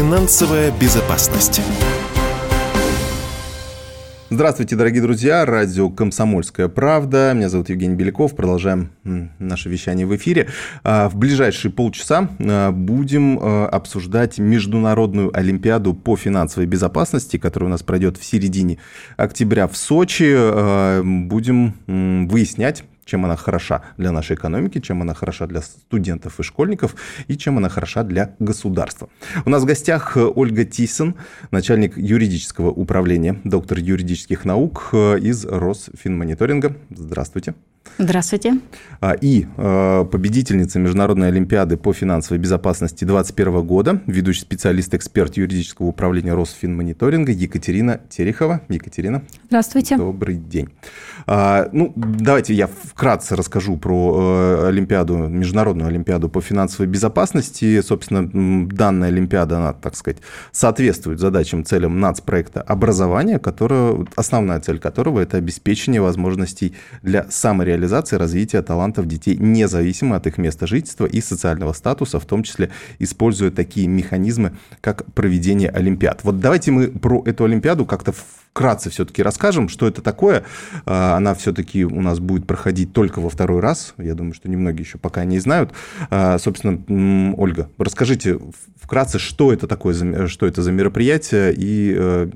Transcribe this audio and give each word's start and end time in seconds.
Финансовая 0.00 0.72
безопасность. 0.80 1.60
Здравствуйте, 4.30 4.74
дорогие 4.74 5.02
друзья. 5.02 5.44
Радио 5.44 5.90
«Комсомольская 5.90 6.68
правда». 6.68 7.34
Меня 7.34 7.50
зовут 7.50 7.68
Евгений 7.68 7.96
Беляков. 7.96 8.34
Продолжаем 8.34 8.92
наше 9.04 9.68
вещание 9.68 10.06
в 10.06 10.16
эфире. 10.16 10.48
А, 10.84 11.10
в 11.10 11.16
ближайшие 11.16 11.70
полчаса 11.70 12.30
а, 12.38 12.72
будем 12.72 13.38
а, 13.42 13.66
обсуждать 13.66 14.38
Международную 14.38 15.36
Олимпиаду 15.36 15.92
по 15.92 16.16
финансовой 16.16 16.66
безопасности, 16.66 17.36
которая 17.36 17.68
у 17.68 17.70
нас 17.70 17.82
пройдет 17.82 18.16
в 18.16 18.24
середине 18.24 18.78
октября 19.18 19.68
в 19.68 19.76
Сочи. 19.76 21.02
Будем 21.02 21.74
выяснять, 21.86 22.84
чем 23.10 23.24
она 23.24 23.36
хороша 23.36 23.82
для 23.96 24.12
нашей 24.12 24.36
экономики, 24.36 24.78
чем 24.80 25.02
она 25.02 25.14
хороша 25.14 25.46
для 25.46 25.62
студентов 25.62 26.38
и 26.38 26.42
школьников 26.44 26.94
и 27.26 27.36
чем 27.36 27.58
она 27.58 27.68
хороша 27.68 28.04
для 28.04 28.36
государства. 28.38 29.08
У 29.44 29.50
нас 29.50 29.62
в 29.62 29.66
гостях 29.66 30.16
э, 30.16 30.20
Ольга 30.20 30.64
Тисен, 30.64 31.16
начальник 31.50 31.96
юридического 31.96 32.70
управления, 32.70 33.40
доктор 33.44 33.78
юридических 33.78 34.44
наук 34.44 34.90
э, 34.92 35.18
из 35.18 35.44
Росфинмониторинга. 35.44 36.76
Здравствуйте. 36.90 37.54
Здравствуйте. 37.98 38.54
А, 39.00 39.12
и 39.12 39.46
а, 39.56 40.04
победительница 40.04 40.78
Международной 40.78 41.28
Олимпиады 41.28 41.76
по 41.76 41.92
финансовой 41.92 42.38
безопасности 42.38 43.04
2021 43.04 43.66
года, 43.66 44.02
ведущий 44.06 44.40
специалист-эксперт 44.40 45.36
юридического 45.36 45.86
управления 45.86 46.34
Росфинмониторинга 46.34 47.32
Екатерина 47.32 48.00
Терехова. 48.08 48.62
Екатерина. 48.68 49.22
Здравствуйте. 49.48 49.96
Добрый 49.96 50.36
день. 50.36 50.68
А, 51.26 51.68
ну, 51.72 51.92
давайте 51.96 52.54
я 52.54 52.68
вкратце 52.68 53.36
расскажу 53.36 53.76
про 53.76 54.66
Олимпиаду, 54.66 55.16
Международную 55.16 55.88
Олимпиаду 55.88 56.28
по 56.28 56.40
финансовой 56.40 56.86
безопасности. 56.86 57.80
Собственно, 57.82 58.66
данная 58.66 59.08
Олимпиада, 59.08 59.58
она, 59.58 59.72
так 59.74 59.94
сказать, 59.96 60.18
соответствует 60.52 61.20
задачам, 61.20 61.64
целям 61.64 62.00
нацпроекта 62.00 62.62
образования, 62.62 63.38
которая, 63.38 64.06
основная 64.16 64.60
цель 64.60 64.78
которого– 64.78 65.20
это 65.20 65.36
обеспечение 65.36 66.00
возможностей 66.00 66.74
для 67.02 67.26
самореализации 67.30 67.79
реализации 67.80 68.16
развития 68.16 68.62
талантов 68.62 69.06
детей 69.06 69.36
независимо 69.38 70.16
от 70.16 70.26
их 70.26 70.38
места 70.38 70.66
жительства 70.66 71.06
и 71.06 71.20
социального 71.20 71.72
статуса, 71.72 72.20
в 72.20 72.26
том 72.26 72.42
числе 72.42 72.70
используя 72.98 73.50
такие 73.50 73.88
механизмы, 73.88 74.52
как 74.80 75.04
проведение 75.14 75.70
Олимпиад. 75.70 76.22
Вот 76.24 76.40
давайте 76.40 76.70
мы 76.70 76.88
про 76.88 77.22
эту 77.24 77.44
Олимпиаду 77.44 77.86
как-то 77.86 78.12
вкратце 78.12 78.90
все-таки 78.90 79.22
расскажем, 79.22 79.68
что 79.68 79.86
это 79.86 80.02
такое. 80.02 80.44
А, 80.84 81.16
она 81.16 81.34
все-таки 81.34 81.84
у 81.84 82.00
нас 82.00 82.18
будет 82.18 82.46
проходить 82.46 82.92
только 82.92 83.20
во 83.20 83.30
второй 83.30 83.60
раз. 83.60 83.94
Я 83.96 84.14
думаю, 84.14 84.34
что 84.34 84.48
немногие 84.48 84.82
еще 84.82 84.98
пока 84.98 85.24
не 85.24 85.38
знают. 85.38 85.72
А, 86.10 86.38
собственно, 86.38 87.34
Ольга, 87.36 87.70
расскажите 87.78 88.38
вкратце, 88.76 89.18
что 89.18 89.52
это 89.52 89.66
такое, 89.66 90.26
что 90.26 90.46
это 90.46 90.62
за 90.62 90.72
мероприятие 90.72 91.54
и 91.56 91.94
э, 91.96 92.30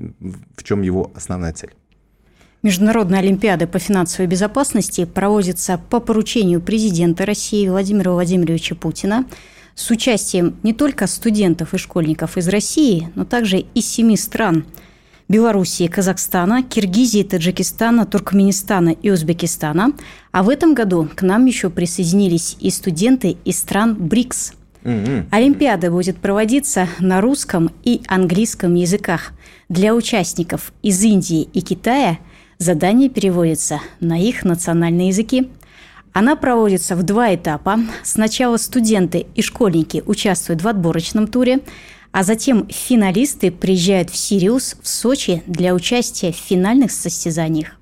в 0.57 0.63
чем 0.63 0.81
его 0.81 1.11
основная 1.15 1.53
цель. 1.53 1.73
Международная 2.65 3.19
Олимпиада 3.19 3.67
по 3.67 3.77
финансовой 3.77 4.25
безопасности 4.25 5.05
проводится 5.05 5.79
по 5.91 5.99
поручению 5.99 6.61
президента 6.61 7.23
России 7.23 7.69
Владимира 7.69 8.11
Владимировича 8.11 8.73
Путина 8.73 9.25
с 9.75 9.91
участием 9.91 10.55
не 10.63 10.73
только 10.73 11.05
студентов 11.05 11.75
и 11.75 11.77
школьников 11.77 12.37
из 12.37 12.47
России, 12.47 13.11
но 13.13 13.23
также 13.23 13.59
из 13.59 13.87
семи 13.87 14.17
стран– 14.17 14.65
Белоруссии, 15.27 15.85
Казахстана, 15.85 16.63
Киргизии, 16.63 17.21
Таджикистана, 17.21 18.07
Туркменистана 18.07 18.89
и 18.89 19.11
Узбекистана. 19.11 19.93
А 20.31 20.41
в 20.41 20.49
этом 20.49 20.73
году 20.73 21.07
к 21.15 21.21
нам 21.21 21.45
еще 21.45 21.69
присоединились 21.69 22.57
и 22.59 22.71
студенты 22.71 23.37
из 23.45 23.59
стран 23.59 23.93
БРИКС. 23.93 24.53
Олимпиада 25.29 25.91
будет 25.91 26.17
проводиться 26.17 26.87
на 26.99 27.21
русском 27.21 27.71
и 27.83 28.01
английском 28.07 28.73
языках. 28.73 29.33
Для 29.69 29.93
участников 29.93 30.73
из 30.81 31.03
Индии 31.03 31.43
и 31.53 31.61
Китая– 31.61 32.17
Задание 32.57 33.09
переводится 33.09 33.81
на 33.99 34.19
их 34.19 34.45
национальные 34.45 35.09
языки. 35.09 35.49
Она 36.13 36.37
проводится 36.37 36.95
в 36.95 37.03
два 37.03 37.35
этапа. 37.35 37.79
Сначала 38.03 38.57
студенты 38.57 39.25
и 39.35 39.41
школьники 39.41 40.01
участвуют 40.05 40.61
в 40.61 40.67
отборочном 40.67 41.27
туре, 41.27 41.59
а 42.11 42.23
затем 42.23 42.67
финалисты 42.69 43.51
приезжают 43.51 44.09
в 44.09 44.15
Сириус, 44.15 44.77
в 44.81 44.87
Сочи 44.87 45.43
для 45.47 45.73
участия 45.73 46.31
в 46.31 46.37
финальных 46.37 46.91
состязаниях. 46.91 47.75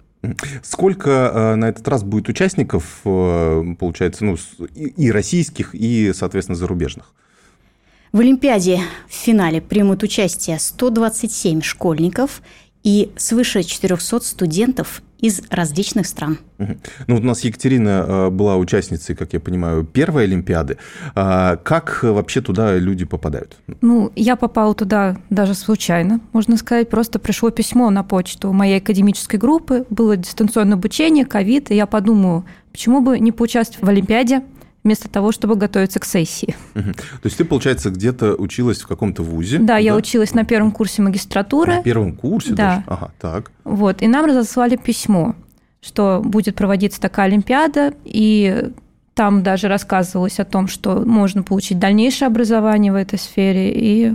Сколько 0.63 1.09
э, 1.11 1.55
на 1.55 1.65
этот 1.65 1.87
раз 1.87 2.03
будет 2.03 2.29
участников, 2.29 3.01
э, 3.05 3.63
получается, 3.77 4.23
ну, 4.23 4.37
и 4.73 5.11
российских, 5.11 5.75
и, 5.75 6.13
соответственно, 6.15 6.55
зарубежных? 6.55 7.13
В 8.13 8.19
Олимпиаде 8.19 8.79
в 9.09 9.13
финале 9.13 9.59
примут 9.61 10.01
участие 10.01 10.59
127 10.59 11.61
школьников 11.61 12.41
и 12.83 13.11
свыше 13.17 13.63
400 13.63 14.19
студентов 14.21 15.01
из 15.23 15.41
различных 15.49 16.05
стран. 16.05 16.37
Ну, 16.57 16.75
вот 17.07 17.21
у 17.21 17.25
нас 17.25 17.45
Екатерина 17.45 18.05
э, 18.05 18.29
была 18.29 18.57
участницей, 18.57 19.15
как 19.15 19.31
я 19.31 19.39
понимаю, 19.39 19.85
первой 19.85 20.25
Олимпиады. 20.25 20.77
А 21.15 21.55
как 21.55 22.03
вообще 22.03 22.41
туда 22.41 22.75
люди 22.75 23.05
попадают? 23.05 23.55
Ну, 23.79 24.11
я 24.17 24.35
попала 24.35 24.75
туда 24.75 25.15
даже 25.29 25.53
случайно, 25.53 26.19
можно 26.33 26.57
сказать. 26.57 26.89
Просто 26.89 27.19
пришло 27.19 27.51
письмо 27.51 27.89
на 27.89 28.03
почту 28.03 28.51
моей 28.51 28.79
академической 28.79 29.37
группы, 29.37 29.85
было 29.89 30.17
дистанционное 30.17 30.75
обучение, 30.75 31.25
ковид, 31.25 31.71
и 31.71 31.75
я 31.75 31.85
подумала, 31.85 32.43
почему 32.73 32.99
бы 32.99 33.17
не 33.17 33.31
поучаствовать 33.31 33.85
в 33.85 33.89
Олимпиаде, 33.89 34.43
вместо 34.83 35.09
того, 35.09 35.31
чтобы 35.31 35.55
готовиться 35.55 35.99
к 35.99 36.05
сессии. 36.05 36.55
Угу. 36.75 36.93
То 36.93 37.25
есть 37.25 37.37
ты, 37.37 37.45
получается, 37.45 37.89
где-то 37.89 38.35
училась 38.35 38.81
в 38.81 38.87
каком-то 38.87 39.23
вузе? 39.23 39.57
Да, 39.59 39.65
да, 39.65 39.77
я 39.77 39.95
училась 39.95 40.33
на 40.33 40.43
первом 40.43 40.71
курсе 40.71 41.01
магистратуры. 41.01 41.75
На 41.75 41.83
первом 41.83 42.13
курсе 42.13 42.53
да. 42.53 42.55
даже? 42.55 42.83
Ага, 42.87 43.11
так. 43.19 43.51
Вот, 43.63 44.01
и 44.01 44.07
нам 44.07 44.25
разослали 44.25 44.75
письмо, 44.75 45.35
что 45.81 46.21
будет 46.23 46.55
проводиться 46.55 46.99
такая 46.99 47.27
Олимпиада, 47.27 47.93
и 48.03 48.71
там 49.13 49.43
даже 49.43 49.67
рассказывалось 49.67 50.39
о 50.39 50.45
том, 50.45 50.67
что 50.67 51.03
можно 51.05 51.43
получить 51.43 51.79
дальнейшее 51.79 52.27
образование 52.27 52.91
в 52.91 52.95
этой 52.95 53.19
сфере, 53.19 53.71
и 53.71 54.13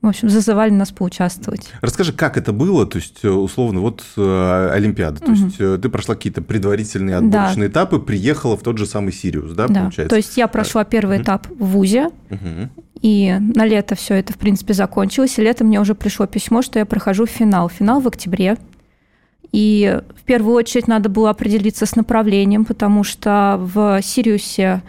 в 0.00 0.06
общем, 0.06 0.28
зазывали 0.28 0.70
нас 0.70 0.92
поучаствовать. 0.92 1.72
Расскажи, 1.80 2.12
как 2.12 2.36
это 2.36 2.52
было? 2.52 2.86
То 2.86 2.98
есть, 2.98 3.18
э, 3.24 3.28
условно, 3.28 3.80
вот 3.80 4.04
э, 4.16 4.70
Олимпиада. 4.72 5.18
То 5.18 5.32
угу. 5.32 5.34
есть, 5.34 5.56
э, 5.58 5.78
ты 5.82 5.88
прошла 5.88 6.14
какие-то 6.14 6.40
предварительные 6.40 7.16
отборочные 7.16 7.68
да. 7.68 7.72
этапы, 7.72 7.98
приехала 7.98 8.56
в 8.56 8.62
тот 8.62 8.78
же 8.78 8.86
самый 8.86 9.12
Сириус, 9.12 9.52
да, 9.52 9.66
да. 9.66 9.80
получается? 9.80 10.10
То 10.10 10.16
есть, 10.16 10.36
я 10.36 10.46
прошла 10.46 10.84
первый 10.84 11.16
угу. 11.16 11.24
этап 11.24 11.48
в 11.48 11.64
ВУЗе, 11.64 12.10
угу. 12.30 12.68
и 13.02 13.36
на 13.40 13.66
лето 13.66 13.96
все 13.96 14.14
это, 14.14 14.32
в 14.32 14.36
принципе, 14.36 14.72
закончилось. 14.72 15.36
И 15.36 15.42
летом 15.42 15.66
мне 15.66 15.80
уже 15.80 15.96
пришло 15.96 16.26
письмо, 16.26 16.62
что 16.62 16.78
я 16.78 16.86
прохожу 16.86 17.26
финал. 17.26 17.68
Финал 17.68 18.00
в 18.00 18.06
октябре. 18.06 18.56
И 19.50 20.00
в 20.14 20.22
первую 20.24 20.54
очередь 20.54 20.86
надо 20.86 21.08
было 21.08 21.30
определиться 21.30 21.86
с 21.86 21.96
направлением, 21.96 22.64
потому 22.64 23.02
что 23.02 23.56
в 23.58 24.00
Сириусе 24.02 24.82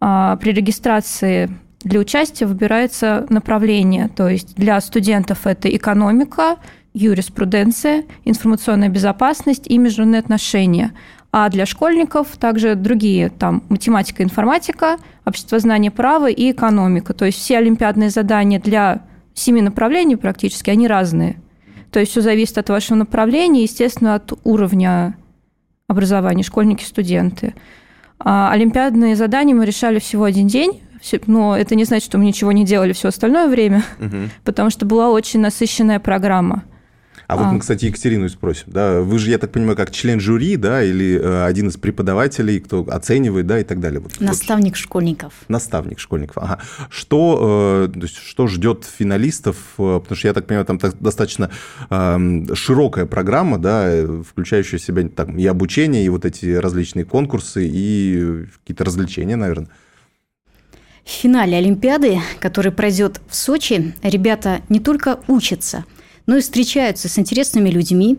а, 0.00 0.36
при 0.36 0.52
регистрации 0.52 1.48
для 1.84 2.00
участия 2.00 2.46
выбирается 2.46 3.26
направление, 3.28 4.08
то 4.08 4.28
есть 4.28 4.54
для 4.56 4.80
студентов 4.80 5.46
это 5.46 5.74
экономика, 5.74 6.56
юриспруденция, 6.94 8.04
информационная 8.24 8.88
безопасность 8.88 9.66
и 9.66 9.78
международные 9.78 10.20
отношения. 10.20 10.92
А 11.34 11.48
для 11.48 11.64
школьников 11.64 12.28
также 12.38 12.74
другие, 12.74 13.30
там, 13.30 13.62
математика, 13.70 14.22
информатика, 14.22 14.98
обществознание 15.24 15.90
права 15.90 16.28
и 16.28 16.50
экономика. 16.52 17.14
То 17.14 17.24
есть 17.24 17.38
все 17.38 17.56
олимпиадные 17.56 18.10
задания 18.10 18.60
для 18.60 19.02
семи 19.32 19.62
направлений 19.62 20.16
практически, 20.16 20.68
они 20.68 20.86
разные. 20.86 21.36
То 21.90 22.00
есть 22.00 22.12
все 22.12 22.20
зависит 22.20 22.58
от 22.58 22.68
вашего 22.68 22.98
направления, 22.98 23.62
естественно, 23.62 24.14
от 24.14 24.32
уровня 24.44 25.16
образования, 25.88 26.42
школьники, 26.42 26.84
студенты. 26.84 27.54
А 28.18 28.52
олимпиадные 28.52 29.16
задания 29.16 29.54
мы 29.54 29.64
решали 29.64 29.98
всего 29.98 30.24
один 30.24 30.46
день, 30.46 30.80
но 31.26 31.56
это 31.56 31.74
не 31.74 31.84
значит, 31.84 32.06
что 32.06 32.18
мы 32.18 32.24
ничего 32.24 32.52
не 32.52 32.64
делали 32.64 32.92
все 32.92 33.08
остальное 33.08 33.48
время, 33.48 33.84
угу. 33.98 34.28
потому 34.44 34.70
что 34.70 34.86
была 34.86 35.10
очень 35.10 35.40
насыщенная 35.40 35.98
программа. 35.98 36.64
А, 37.32 37.34
а 37.34 37.36
вот 37.36 37.52
мы, 37.52 37.60
кстати, 37.60 37.86
Екатерину 37.86 38.28
спросим. 38.28 38.64
Да, 38.66 39.00
вы 39.00 39.18
же, 39.18 39.30
я 39.30 39.38
так 39.38 39.52
понимаю, 39.52 39.76
как 39.76 39.90
член 39.90 40.20
жюри, 40.20 40.56
да, 40.56 40.82
или 40.82 41.18
э, 41.18 41.44
один 41.44 41.68
из 41.68 41.76
преподавателей, 41.76 42.60
кто 42.60 42.86
оценивает, 42.88 43.46
да, 43.46 43.58
и 43.58 43.64
так 43.64 43.80
далее. 43.80 44.00
Вот, 44.00 44.20
Наставник 44.20 44.72
вот, 44.72 44.76
школьников. 44.76 45.32
Наставник 45.48 45.98
школьников. 45.98 46.38
Ага. 46.38 46.58
Что, 46.90 47.88
э, 47.88 47.92
то 47.92 48.02
есть, 48.02 48.16
что 48.16 48.46
ждет 48.48 48.84
финалистов? 48.84 49.56
Э, 49.78 50.00
потому 50.02 50.16
что 50.16 50.28
я 50.28 50.34
так 50.34 50.46
понимаю, 50.46 50.66
там 50.66 50.78
так, 50.78 50.94
достаточно 51.00 51.50
э, 51.88 52.54
широкая 52.54 53.06
программа, 53.06 53.58
да, 53.58 53.88
э, 53.88 54.22
включающая 54.28 54.78
в 54.78 54.82
себя 54.82 55.08
там, 55.08 55.38
и 55.38 55.46
обучение, 55.46 56.04
и 56.04 56.08
вот 56.08 56.24
эти 56.24 56.52
различные 56.54 57.04
конкурсы, 57.04 57.66
и 57.66 58.44
какие-то 58.60 58.84
развлечения, 58.84 59.36
наверное. 59.36 59.68
В 61.04 61.10
финале 61.10 61.56
Олимпиады, 61.58 62.20
который 62.38 62.70
пройдет 62.70 63.20
в 63.28 63.34
Сочи, 63.34 63.94
ребята 64.02 64.62
не 64.68 64.78
только 64.78 65.20
учатся, 65.26 65.84
но 66.26 66.36
и 66.36 66.40
встречаются 66.40 67.08
с 67.08 67.18
интересными 67.18 67.70
людьми, 67.70 68.18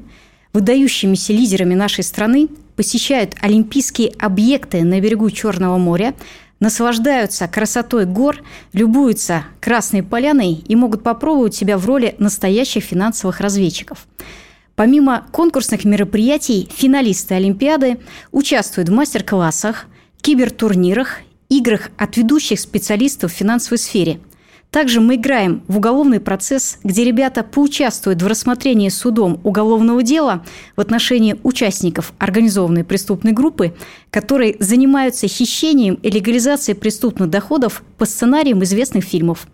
выдающимися 0.52 1.32
лидерами 1.32 1.76
нашей 1.76 2.04
страны, 2.04 2.50
посещают 2.76 3.36
олимпийские 3.42 4.10
объекты 4.20 4.84
на 4.84 5.00
берегу 5.00 5.30
Черного 5.32 5.78
моря, 5.78 6.14
наслаждаются 6.60 7.48
красотой 7.48 8.06
гор, 8.06 8.44
любуются 8.74 9.46
Красной 9.62 10.04
Поляной 10.04 10.54
и 10.54 10.76
могут 10.76 11.04
попробовать 11.04 11.56
себя 11.56 11.78
в 11.78 11.86
роли 11.86 12.16
настоящих 12.20 12.84
финансовых 12.84 13.40
разведчиков. 13.40 14.08
Помимо 14.76 15.26
конкурсных 15.32 15.86
мероприятий, 15.86 16.68
финалисты 16.76 17.36
Олимпиады 17.36 18.00
участвуют 18.32 18.90
в 18.90 18.94
мастер-классах, 18.94 19.86
кибертурнирах, 20.22 21.20
играх 21.58 21.90
от 21.98 22.18
ведущих 22.18 22.60
специалистов 22.60 23.32
в 23.32 23.36
финансовой 23.36 23.78
сфере– 23.78 24.20
также 24.74 25.02
мы 25.02 25.18
играем 25.18 25.62
в 25.68 25.78
уголовный 25.78 26.20
процесс, 26.20 26.80
где 26.84 27.04
ребята 27.04 27.44
поучаствуют 27.44 28.24
в 28.24 28.26
рассмотрении 28.26 28.90
судом 28.90 29.40
уголовного 29.44 30.02
дела 30.02 30.44
в 30.76 30.82
отношении 30.82 31.36
участников 31.44 32.12
организованной 32.18 32.84
преступной 32.84 33.34
группы, 33.34 33.76
которые 34.10 34.56
занимаются 34.58 35.28
хищением 35.28 35.94
и 36.02 36.10
легализацией 36.10 36.76
преступных 36.76 37.30
доходов 37.30 37.84
по 38.00 38.06
сценариям 38.06 38.64
известных 38.64 39.04
фильмов. 39.04 39.48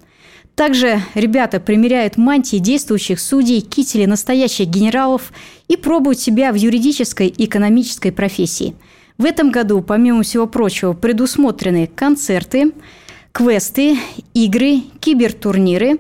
Также 0.56 1.02
ребята 1.16 1.60
примеряют 1.60 2.16
мантии 2.16 2.58
действующих 2.58 3.20
судей, 3.20 3.60
кители 3.60 4.06
настоящих 4.06 4.68
генералов 4.68 5.34
и 5.68 5.76
пробуют 5.76 6.22
себя 6.22 6.54
в 6.54 6.56
юридической 6.56 7.28
и 7.28 7.44
экономической 7.44 8.14
профессии. 8.14 8.74
В 9.20 9.26
этом 9.26 9.52
году, 9.52 9.82
помимо 9.82 10.24
всего 10.24 10.48
прочего, 10.48 10.94
предусмотрены 10.94 11.88
концерты– 11.94 12.72
квесты, 13.34 13.98
игры, 14.34 14.80
кибертурниры, 15.02 16.00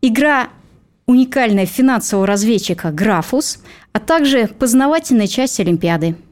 игра 0.00 0.48
уникальная 1.06 1.66
финансового 1.66 2.26
разведчика 2.26 2.90
«Графус», 2.90 3.62
а 3.92 4.00
также 4.00 4.48
познавательная 4.48 5.26
часть 5.26 5.60
Олимпиады– 5.60 6.16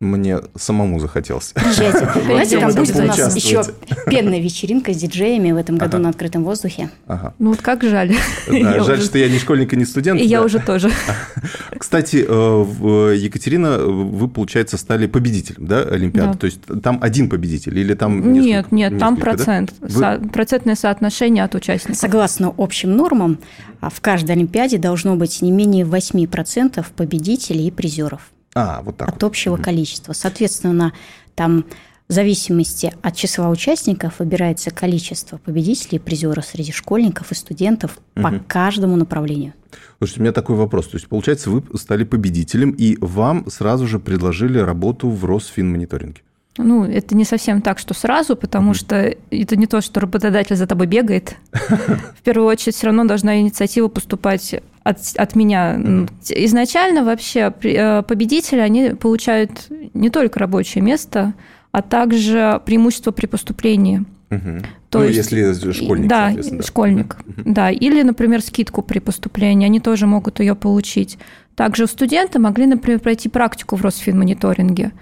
мне 0.00 0.38
самому 0.56 0.98
захотелось. 0.98 1.52
Приезжайте. 1.52 2.06
Понимаете, 2.14 2.58
там 2.58 2.72
будет 2.72 2.96
у 2.96 3.02
нас 3.02 3.36
еще 3.36 3.62
пенная 4.06 4.40
вечеринка 4.40 4.94
с 4.94 4.96
диджеями 4.96 5.52
в 5.52 5.56
этом 5.56 5.76
году 5.76 5.98
ага. 5.98 6.04
на 6.04 6.08
открытом 6.08 6.42
воздухе. 6.42 6.88
Ага. 7.06 7.34
Ну 7.38 7.50
вот 7.50 7.60
как 7.60 7.82
жаль. 7.82 8.14
Да, 8.48 8.82
жаль, 8.82 8.98
уже... 8.98 9.04
что 9.04 9.18
я 9.18 9.28
не 9.28 9.38
школьник 9.38 9.74
и 9.74 9.76
не 9.76 9.84
студент. 9.84 10.18
И 10.18 10.24
да. 10.24 10.30
я 10.30 10.42
уже 10.42 10.58
тоже. 10.58 10.90
Кстати, 11.78 12.24
э, 12.26 13.14
Екатерина, 13.16 13.78
вы, 13.78 14.28
получается, 14.28 14.78
стали 14.78 15.06
победителем 15.06 15.66
да, 15.66 15.82
Олимпиады? 15.82 16.32
Да. 16.32 16.38
То 16.38 16.46
есть 16.46 16.60
там 16.82 16.98
один 17.02 17.28
победитель 17.28 17.78
или 17.78 17.92
там 17.92 18.32
Нет, 18.32 18.72
нет, 18.72 18.98
там 18.98 19.18
процент. 19.18 19.74
Да? 19.80 20.18
Со... 20.18 20.28
Процентное 20.28 20.76
соотношение 20.76 21.44
от 21.44 21.54
участников. 21.54 21.98
Согласно 21.98 22.54
общим 22.56 22.96
нормам, 22.96 23.38
а 23.80 23.90
в 23.90 24.00
каждой 24.00 24.32
Олимпиаде 24.32 24.78
должно 24.78 25.16
быть 25.16 25.42
не 25.42 25.50
менее 25.50 25.84
8% 25.84 26.86
победителей 26.96 27.66
и 27.66 27.70
призеров. 27.70 28.30
А, 28.54 28.82
вот 28.82 28.96
так. 28.96 29.08
От 29.08 29.14
вот. 29.14 29.24
общего 29.24 29.54
угу. 29.54 29.62
количества. 29.62 30.12
Соответственно, 30.12 30.92
там 31.34 31.64
в 32.08 32.12
зависимости 32.12 32.92
от 33.02 33.14
числа 33.14 33.48
участников 33.50 34.18
выбирается 34.18 34.72
количество 34.72 35.38
победителей 35.38 35.96
и 35.96 36.00
призеров 36.00 36.44
среди 36.44 36.72
школьников 36.72 37.30
и 37.30 37.34
студентов 37.34 37.98
угу. 38.16 38.22
по 38.22 38.32
каждому 38.48 38.96
направлению. 38.96 39.54
Слушайте, 39.98 40.20
у 40.20 40.22
меня 40.24 40.32
такой 40.32 40.56
вопрос. 40.56 40.88
То 40.88 40.96
есть, 40.96 41.06
получается, 41.06 41.50
вы 41.50 41.62
стали 41.78 42.04
победителем, 42.04 42.70
и 42.70 42.96
вам 43.00 43.48
сразу 43.48 43.86
же 43.86 44.00
предложили 44.00 44.58
работу 44.58 45.08
в 45.08 45.24
Росфинмониторинге? 45.24 46.22
Ну, 46.58 46.84
это 46.84 47.14
не 47.14 47.24
совсем 47.24 47.62
так, 47.62 47.78
что 47.78 47.94
сразу, 47.94 48.36
потому 48.36 48.72
mm-hmm. 48.72 48.74
что 48.74 49.14
это 49.30 49.56
не 49.56 49.66
то, 49.66 49.80
что 49.80 50.00
работодатель 50.00 50.56
за 50.56 50.66
тобой 50.66 50.86
бегает. 50.86 51.36
В 51.52 52.22
первую 52.22 52.48
очередь, 52.48 52.74
все 52.74 52.86
равно 52.86 53.04
должна 53.04 53.40
инициатива 53.40 53.88
поступать 53.88 54.56
от, 54.82 54.98
от 55.16 55.36
меня. 55.36 55.76
Mm-hmm. 55.76 56.08
Изначально 56.44 57.04
вообще 57.04 57.54
э, 57.62 58.02
победители, 58.02 58.58
они 58.58 58.90
получают 58.90 59.68
не 59.94 60.10
только 60.10 60.40
рабочее 60.40 60.82
место, 60.82 61.34
а 61.72 61.82
также 61.82 62.60
преимущество 62.64 63.12
при 63.12 63.26
поступлении. 63.26 64.04
Угу. 64.30 64.62
То 64.90 64.98
ну, 65.00 65.04
есть, 65.06 65.16
если 65.32 65.72
школьник, 65.72 66.08
да, 66.08 66.32
да. 66.32 66.62
школьник, 66.62 67.16
угу. 67.26 67.42
да, 67.44 67.70
или, 67.70 68.02
например, 68.02 68.42
скидку 68.42 68.82
при 68.82 69.00
поступлении, 69.00 69.66
они 69.66 69.80
тоже 69.80 70.06
могут 70.06 70.38
ее 70.38 70.54
получить. 70.54 71.18
Также 71.56 71.86
студенты 71.86 72.38
могли, 72.38 72.66
например, 72.66 73.00
пройти 73.00 73.28
практику 73.28 73.76
в 73.76 73.82
Росфинмониторинге. 73.82 74.92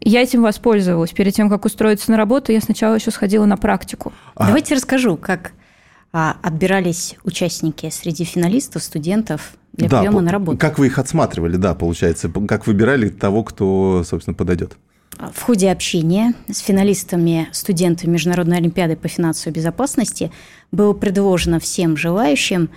Я 0.00 0.22
этим 0.22 0.42
воспользовалась. 0.42 1.12
Перед 1.12 1.34
тем, 1.34 1.50
как 1.50 1.64
устроиться 1.64 2.10
на 2.10 2.16
работу, 2.16 2.52
я 2.52 2.60
сначала 2.60 2.94
еще 2.94 3.10
сходила 3.10 3.44
на 3.44 3.56
практику. 3.56 4.12
А... 4.34 4.46
Давайте 4.46 4.74
расскажу, 4.74 5.16
как 5.16 5.52
а, 6.12 6.36
отбирались 6.42 7.16
участники 7.24 7.90
среди 7.90 8.24
финалистов, 8.24 8.84
студентов 8.84 9.54
для 9.72 9.88
да, 9.88 9.98
приема 9.98 10.20
на 10.20 10.30
работу. 10.30 10.58
Как 10.58 10.78
вы 10.78 10.86
их 10.86 10.98
отсматривали, 10.98 11.56
да, 11.56 11.74
получается? 11.74 12.30
Как 12.46 12.66
выбирали 12.66 13.08
того, 13.08 13.42
кто, 13.42 14.04
собственно, 14.04 14.34
подойдет? 14.34 14.76
В 15.32 15.42
ходе 15.42 15.70
общения 15.70 16.34
с 16.48 16.58
финалистами, 16.58 17.48
студентами 17.52 18.12
Международной 18.12 18.58
Олимпиады 18.58 18.96
по 18.96 19.08
финансовой 19.08 19.54
безопасности 19.54 20.30
было 20.72 20.92
предложено 20.92 21.60
всем 21.60 21.96
желающим 21.96 22.70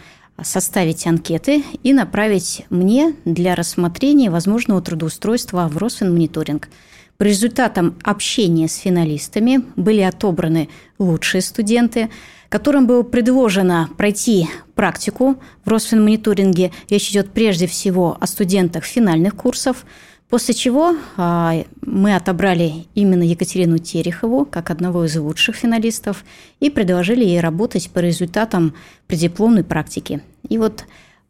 составить 0.44 1.08
анкеты 1.08 1.64
и 1.84 1.94
направить 1.94 2.66
мне 2.70 3.16
для 3.26 3.56
рассмотрения 3.56 4.30
возможного 4.30 4.82
трудоустройства 4.82 5.68
в 5.68 5.78
Росфинмониторинг. 5.78 6.70
По 7.18 7.24
результатам 7.24 7.98
общения 8.04 8.68
с 8.68 8.76
финалистами 8.76 9.64
были 9.76 10.02
отобраны 10.02 10.70
лучшие 11.00 11.42
студенты, 11.42 12.10
которым 12.50 12.86
было 12.86 13.02
предложено 13.04 13.90
пройти 13.98 14.48
практику 14.76 15.38
в 15.66 15.70
Росфинмониторинге. 15.70 16.72
Речь 16.90 17.10
идет 17.10 17.32
прежде 17.32 17.66
всего 17.66 18.18
о 18.20 18.28
студентах 18.28 18.86
финальных 18.86 19.36
курсов– 19.36 19.86
После 20.30 20.54
чего 20.54 20.96
а, 21.16 21.54
мы 21.82 22.16
отобрали 22.16 22.86
именно 22.96 23.24
Екатерину 23.24 23.78
Терехову 23.78 24.46
как 24.46 24.70
одного 24.72 25.06
из 25.06 25.16
лучших 25.16 25.56
финалистов 25.56 26.26
и 26.60 26.70
предложили 26.70 27.24
ей 27.24 27.40
работать 27.40 27.90
по 27.92 28.00
результатам 28.00 28.74
преддипломной 29.08 29.64
практики. 29.64 30.22
И 30.50 30.58
вот 30.58 30.84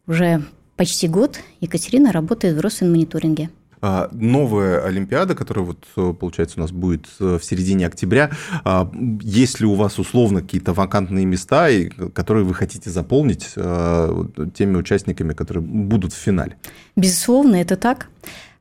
уже 0.08 0.44
почти 0.78 1.08
год 1.08 1.40
Екатерина 1.62 2.12
работает 2.12 2.58
в 2.58 2.60
Росинмониторинге. 2.60 3.52
А, 3.80 4.10
новая 4.12 4.84
Олимпиада, 4.84 5.36
которая 5.36 5.64
вот, 5.64 6.18
получается, 6.18 6.58
у 6.58 6.62
нас 6.62 6.72
будет 6.72 7.06
в 7.20 7.40
середине 7.42 7.86
октября. 7.86 8.32
А, 8.64 8.92
есть 9.22 9.60
ли 9.60 9.68
у 9.68 9.76
вас 9.76 10.00
условно 10.00 10.42
какие-то 10.42 10.74
вакантные 10.74 11.26
места, 11.26 11.70
которые 12.16 12.46
вы 12.46 12.56
хотите 12.56 12.90
заполнить 12.90 13.54
теми 13.54 14.76
участниками, 14.76 15.34
которые 15.34 15.62
будут 15.62 16.14
в 16.14 16.18
финале? 16.18 16.58
Безусловно, 16.96 17.58
это 17.58 17.76
так. 17.76 18.08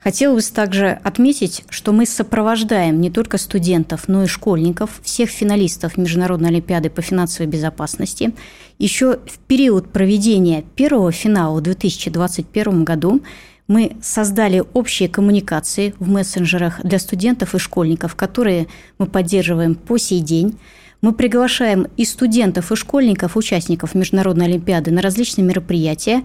Хотелось 0.06 0.50
также 0.50 1.00
отметить, 1.02 1.64
что 1.68 1.90
мы 1.90 2.06
сопровождаем 2.06 3.00
не 3.00 3.10
только 3.10 3.38
студентов, 3.38 4.06
но 4.06 4.22
и 4.22 4.28
школьников, 4.28 5.00
всех 5.02 5.30
финалистов 5.30 5.96
Международной 5.96 6.50
Олимпиады 6.50 6.90
по 6.90 7.02
финансовой 7.02 7.50
безопасности. 7.50 8.32
Еще 8.78 9.18
в 9.26 9.38
период 9.48 9.90
проведения 9.90 10.62
первого 10.76 11.10
финала 11.10 11.58
в 11.58 11.62
2021 11.62 12.84
году 12.84 13.20
мы 13.66 13.96
создали 14.00 14.62
общие 14.74 15.08
коммуникации 15.08 15.92
в 15.98 16.08
мессенджерах 16.08 16.80
для 16.84 17.00
студентов 17.00 17.56
и 17.56 17.58
школьников, 17.58 18.14
которые 18.14 18.68
мы 18.98 19.06
поддерживаем 19.06 19.74
по 19.74 19.98
сей 19.98 20.20
день. 20.20 20.56
Мы 21.00 21.14
приглашаем 21.14 21.88
и 21.96 22.04
студентов, 22.04 22.70
и 22.70 22.76
школьников, 22.76 23.36
участников 23.36 23.96
Международной 23.96 24.46
Олимпиады 24.46 24.92
на 24.92 25.02
различные 25.02 25.44
мероприятия, 25.44 26.22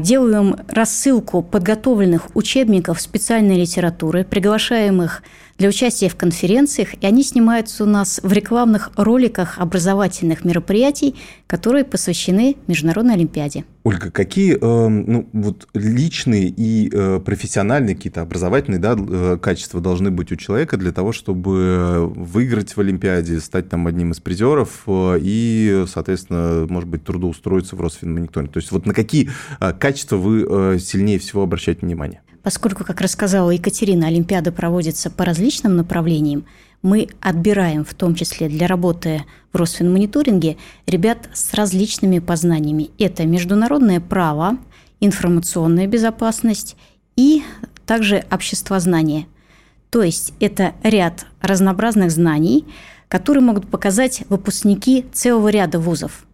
делаем 0.00 0.56
рассылку 0.68 1.42
подготовленных 1.42 2.34
учебников 2.34 3.00
специальной 3.00 3.56
литературы, 3.56 4.24
приглашаем 4.24 5.00
их 5.02 5.22
для 5.60 5.68
участия 5.68 6.08
в 6.08 6.16
конференциях, 6.16 6.94
и 7.02 7.06
они 7.06 7.22
снимаются 7.22 7.84
у 7.84 7.86
нас 7.86 8.18
в 8.22 8.32
рекламных 8.32 8.92
роликах 8.96 9.58
образовательных 9.58 10.42
мероприятий, 10.42 11.14
которые 11.46 11.84
посвящены 11.84 12.56
Международной 12.66 13.12
Олимпиаде. 13.12 13.66
Ольга, 13.82 14.10
какие 14.10 14.54
э, 14.54 14.88
ну, 14.88 15.28
вот 15.34 15.68
личные 15.74 16.48
и 16.48 16.90
э, 16.90 17.20
профессиональные 17.20 17.94
какие-то 17.94 18.22
образовательные 18.22 18.78
да, 18.78 18.96
э, 18.98 19.36
качества 19.36 19.82
должны 19.82 20.10
быть 20.10 20.32
у 20.32 20.36
человека 20.36 20.78
для 20.78 20.92
того, 20.92 21.12
чтобы 21.12 22.10
выиграть 22.16 22.74
в 22.74 22.80
Олимпиаде, 22.80 23.38
стать 23.38 23.68
там 23.68 23.86
одним 23.86 24.12
из 24.12 24.20
призеров 24.20 24.84
э, 24.86 25.18
и, 25.20 25.84
соответственно, 25.88 26.66
может 26.70 26.88
быть, 26.88 27.04
трудоустроиться 27.04 27.76
в 27.76 27.82
Росфинмониторинг? 27.82 28.50
То 28.50 28.60
есть 28.60 28.72
вот 28.72 28.86
на 28.86 28.94
какие 28.94 29.28
э, 29.60 29.74
качества 29.78 30.16
вы 30.16 30.78
сильнее 30.80 31.18
всего 31.18 31.42
обращаете 31.42 31.84
внимание? 31.84 32.22
Поскольку, 32.42 32.84
как 32.84 33.00
рассказала 33.00 33.50
Екатерина, 33.50 34.06
Олимпиада 34.06 34.50
проводится 34.50 35.10
по 35.10 35.24
различным 35.24 35.76
направлениям, 35.76 36.46
мы 36.82 37.08
отбираем 37.20 37.84
в 37.84 37.92
том 37.92 38.14
числе 38.14 38.48
для 38.48 38.66
работы 38.66 39.24
в 39.52 39.56
Росфинмониторинге 39.56 40.56
ребят 40.86 41.28
с 41.34 41.52
различными 41.52 42.18
познаниями. 42.18 42.90
Это 42.98 43.26
международное 43.26 44.00
право, 44.00 44.56
информационная 45.00 45.86
безопасность 45.86 46.76
и 47.16 47.42
также 47.84 48.24
обществознание. 48.30 49.26
То 49.90 50.02
есть 50.02 50.32
это 50.40 50.72
ряд 50.82 51.26
разнообразных 51.42 52.10
знаний, 52.10 52.64
которые 53.08 53.42
могут 53.42 53.68
показать 53.68 54.22
выпускники 54.30 55.04
целого 55.12 55.48
ряда 55.48 55.78
вузов. 55.78 56.24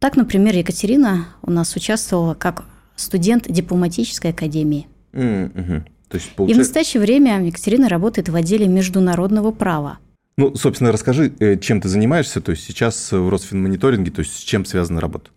Так, 0.00 0.16
например, 0.16 0.54
Екатерина 0.54 1.28
у 1.40 1.50
нас 1.50 1.74
участвовала 1.76 2.34
как 2.34 2.64
студент 2.96 3.50
дипломатической 3.50 4.32
академии– 4.32 4.88
Mm-hmm. 5.16 5.82
То 6.08 6.16
есть, 6.16 6.30
получается... 6.32 6.50
И 6.50 6.54
в 6.54 6.58
настоящее 6.58 7.00
время 7.00 7.44
Екатерина 7.44 7.88
работает 7.88 8.28
в 8.28 8.36
отделе 8.36 8.68
международного 8.68 9.50
права. 9.50 9.98
Ну, 10.36 10.54
собственно, 10.54 10.92
расскажи, 10.92 11.32
э, 11.40 11.56
чем 11.58 11.80
ты 11.80 11.88
занимаешься, 11.88 12.40
то 12.40 12.50
есть 12.50 12.64
сейчас 12.64 13.10
в 13.12 13.28
Росфинмониторинге, 13.28 14.10
то 14.10 14.20
есть 14.20 14.36
с 14.36 14.40
чем 14.40 14.64
связана 14.64 15.00
работа? 15.00 15.30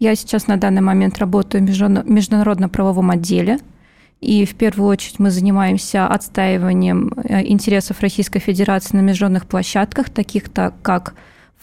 Я 0.00 0.16
сейчас 0.16 0.48
на 0.48 0.56
данный 0.56 0.82
момент 0.82 1.18
работаю 1.18 1.64
в 1.64 2.10
международно-правовом 2.10 3.10
отделе, 3.10 3.60
и 4.20 4.44
в 4.44 4.56
первую 4.56 4.88
очередь 4.88 5.20
мы 5.20 5.30
занимаемся 5.30 6.08
отстаиванием 6.08 7.12
э, 7.16 7.46
интересов 7.46 8.00
Российской 8.00 8.40
Федерации 8.40 8.96
на 8.96 9.00
международных 9.02 9.46
площадках, 9.46 10.10
таких 10.10 10.44
как 10.52 11.14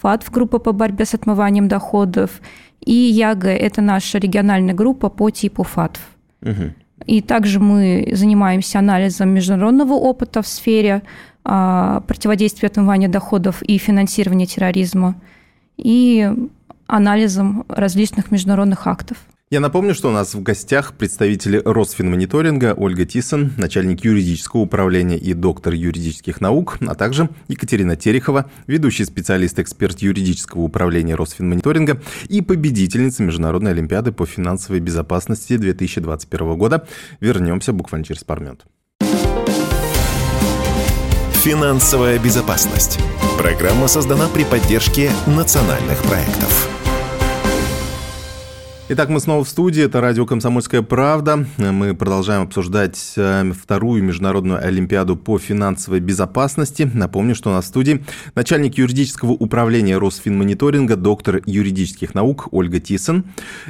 ФАТФ, 0.02 0.32
группа 0.32 0.60
по 0.60 0.72
борьбе 0.72 1.06
с 1.06 1.14
отмыванием 1.14 1.68
доходов, 1.68 2.42
и 2.80 2.94
ЯГЭ– 2.94 3.58
это 3.58 3.82
наша 3.82 4.18
региональная 4.18 4.74
группа 4.74 5.10
по 5.10 5.30
типу 5.30 5.64
ФАТФ. 5.64 6.00
Угу. 6.42 6.74
И 7.06 7.22
также 7.22 7.60
мы 7.60 8.10
занимаемся 8.14 8.80
анализом 8.80 9.30
международного 9.30 9.94
опыта 9.94 10.42
в 10.42 10.48
сфере 10.48 11.04
а, 11.44 12.02
противодействия 12.02 12.68
отмывания 12.68 13.08
доходов 13.08 13.62
и 13.64 13.78
финансирования 13.78 14.46
терроризма, 14.46 15.16
и 15.78 16.32
анализом 16.88 17.66
различных 17.70 18.32
международных 18.32 18.86
актов. 18.88 19.18
Я 19.52 19.62
напомню, 19.62 19.96
что 19.96 20.10
у 20.10 20.12
нас 20.12 20.36
в 20.36 20.44
гостях 20.44 20.94
представители 20.94 21.60
Росфинмониторинга 21.66 22.76
Ольга 22.78 23.04
Тисон, 23.06 23.52
начальник 23.58 24.06
юридического 24.06 24.62
управления 24.62 25.18
и 25.18 25.34
доктор 25.34 25.74
юридических 25.74 26.40
наук, 26.40 26.78
а 26.88 26.94
также 26.94 27.30
Екатерина 27.48 27.96
Терехова, 27.96 28.46
ведущий 28.68 29.06
специалист-эксперт 29.06 29.98
юридического 30.02 30.62
управления 30.62 31.16
Росфинмониторинга 31.16 32.00
и 32.28 32.42
победительница 32.42 33.24
Международной 33.24 33.72
Олимпиады 33.72 34.12
по 34.12 34.28
финансовой 34.28 34.82
безопасности 34.82 35.58
2021 35.58 36.56
года. 36.56 36.88
Вернемся 37.20 37.74
буквально 37.74 38.06
через 38.06 38.24
пару 38.24 38.44
минут. 38.44 38.66
Финансовая 41.42 42.20
безопасность. 42.20 43.00
Программа 43.40 43.88
создана 43.88 44.28
при 44.28 44.44
поддержке 44.44 45.10
национальных 45.26 46.04
проектов. 46.04 46.79
Итак, 48.92 49.10
мы 49.10 49.20
снова 49.20 49.44
в 49.44 49.48
студии. 49.48 49.84
Это 49.84 50.02
радио 50.02 50.26
«Комсомольская 50.26 50.82
правда». 50.82 51.46
Мы 51.58 51.94
продолжаем 51.94 52.42
обсуждать 52.42 53.14
э, 53.18 53.52
вторую 53.54 54.02
международную 54.02 54.66
олимпиаду 54.66 55.16
по 55.16 55.38
финансовой 55.38 56.00
безопасности. 56.00 56.90
Напомню, 56.92 57.36
что 57.36 57.52
у 57.52 57.54
нас 57.54 57.66
в 57.66 57.68
студии 57.68 58.04
начальник 58.34 58.80
юридического 58.80 59.34
управления 59.34 60.00
Росфинмониторинга, 60.00 60.96
доктор 60.96 61.44
юридических 61.46 62.16
наук 62.16 62.48
Ольга 62.50 62.80
Тисон 62.80 63.26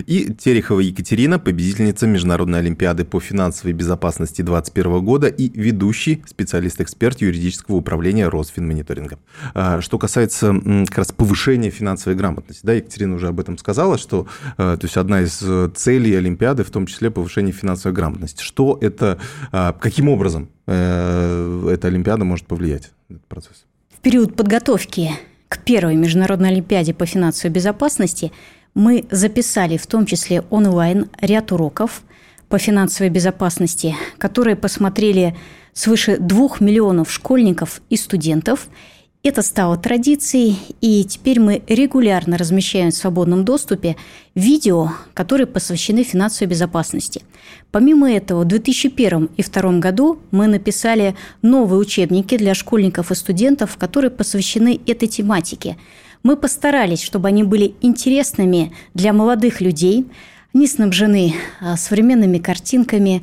и 0.07 0.31
Терехова 0.31 0.79
Екатерина, 0.79 1.37
победительница 1.37 2.07
Международной 2.07 2.59
олимпиады 2.59 3.03
по 3.03 3.19
финансовой 3.19 3.73
безопасности 3.73 4.41
2021 4.41 5.03
года 5.03 5.27
и 5.27 5.49
ведущий 5.49 6.23
специалист-эксперт 6.27 7.19
юридического 7.19 7.75
управления 7.75 8.29
Росфинмониторинга. 8.29 9.19
А, 9.53 9.81
что 9.81 9.97
касается 9.97 10.55
как 10.87 10.97
раз 10.97 11.11
повышения 11.11 11.71
финансовой 11.71 12.17
грамотности, 12.17 12.65
да, 12.65 12.71
Екатерина 12.71 13.15
уже 13.15 13.27
об 13.27 13.41
этом 13.41 13.57
сказала, 13.57 13.97
что 13.97 14.25
э, 14.57 14.77
то 14.79 14.79
есть 14.83 14.95
одна 15.09 15.21
из 15.21 15.41
э, 15.41 15.69
целей 15.73 16.15
Олимпиады, 16.15 16.63
в 16.63 16.69
том 16.69 16.85
числе 16.85 17.09
повышение 17.09 17.51
финансовой 17.51 17.95
грамотности. 17.95 18.43
Что 18.43 18.77
это, 18.79 19.17
а, 19.51 19.73
каким 19.73 20.07
образом 20.07 20.49
э, 20.67 21.69
эта 21.73 21.87
Олимпиада 21.87 22.25
может 22.25 22.45
повлиять 22.45 22.91
на 23.09 23.15
этот 23.15 23.25
процесс? 23.25 23.65
В 23.91 24.01
период 24.01 24.35
подготовки 24.35 25.09
к 25.47 25.63
первой 25.63 25.95
международной 25.95 26.49
Олимпиаде 26.49 26.93
по 26.93 27.07
финансовой 27.07 27.51
безопасности 27.51 28.31
мы 28.75 29.05
записали 29.09 29.77
в 29.77 29.87
том 29.87 30.05
числе 30.05 30.43
онлайн 30.51 31.09
ряд 31.19 31.51
уроков 31.51 32.03
по 32.47 32.59
финансовой 32.59 33.09
безопасности, 33.09 33.95
которые 34.19 34.55
посмотрели 34.55 35.35
свыше 35.73 36.17
двух 36.17 36.61
миллионов 36.61 37.11
школьников 37.11 37.81
и 37.89 37.97
студентов– 37.97 38.67
это 39.21 39.41
стало 39.41 39.75
традицией, 39.75 40.57
и 40.79 41.03
теперь 41.03 41.41
мы 41.41 41.61
регулярно 41.67 42.37
размещаем 42.37 42.91
в 42.91 42.95
свободном 42.95 43.43
доступе 43.43 43.97
видео, 44.33 44.93
которые 45.13 45.45
посвящены 45.45 46.03
финансовой 46.03 46.49
безопасности. 46.49 47.23
Помимо 47.69 48.09
этого, 48.09 48.43
в 48.43 48.45
2001 48.45 49.25
и 49.25 49.43
2002 49.43 49.79
году 49.79 50.19
мы 50.31 50.47
написали 50.47 51.15
новые 51.41 51.81
учебники 51.81 52.37
для 52.37 52.53
школьников 52.53 53.11
и 53.11 53.15
студентов, 53.15 53.75
которые 53.75 54.09
посвящены 54.09 54.79
этой 54.87 55.09
тематике. 55.09 55.75
Мы 56.23 56.37
постарались, 56.37 57.01
чтобы 57.01 57.27
они 57.27 57.43
были 57.43 57.75
интересными 57.81 58.71
для 58.93 59.11
молодых 59.11 59.59
людей. 59.59 60.07
Они 60.53 60.65
снабжены 60.65 61.35
а, 61.59 61.75
современными 61.75 62.37
картинками, 62.37 63.21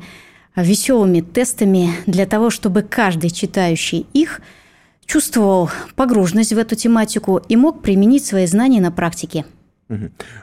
а, 0.53 0.63
веселыми 0.63 1.21
тестами 1.21 1.89
для 2.05 2.27
того, 2.27 2.51
чтобы 2.51 2.83
каждый 2.83 3.31
читающий 3.31 4.05
их– 4.13 4.41
чувствовал 5.07 5.71
погруженность 5.95 6.53
в 6.53 6.57
эту 6.57 6.75
тематику 6.75 7.37
и 7.37 7.55
мог 7.55 7.81
применить 7.81 8.25
свои 8.25 8.45
знания 8.45 8.81
на 8.81 8.91
практике. 8.91 9.45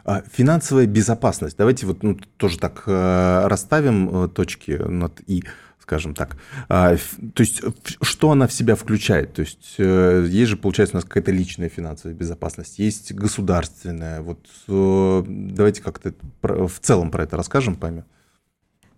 А 0.05 0.23
финансовая 0.33 0.87
безопасность. 0.87 1.57
Давайте 1.59 1.87
вот 1.87 2.03
ну, 2.03 2.19
тоже 2.39 2.59
так 2.59 2.85
э, 2.87 3.47
расставим 3.47 4.25
э, 4.25 4.29
точки 4.29 4.71
над 4.73 5.21
«и», 5.27 5.45
скажем 5.79 6.15
так. 6.15 6.39
А, 6.71 6.97
то 6.97 7.43
есть 7.43 7.61
что 8.01 8.31
она 8.31 8.47
в 8.47 8.55
себя 8.55 8.75
включает? 8.75 9.35
То 9.35 9.43
есть 9.43 9.75
э, 9.77 10.27
есть 10.27 10.49
же, 10.49 10.57
получается, 10.57 10.97
у 10.97 10.99
нас 10.99 11.05
какая-то 11.05 11.31
личная 11.31 11.69
финансовая 11.69 12.17
безопасность, 12.17 12.79
есть 12.79 13.13
государственная. 13.13 14.23
Вот 14.23 14.47
давайте 14.67 15.83
как-то 15.83 16.15
в 16.41 16.81
целом 16.81 17.11
про 17.11 17.25
это 17.25 17.37
расскажем, 17.37 17.77
поймем. 17.77 18.05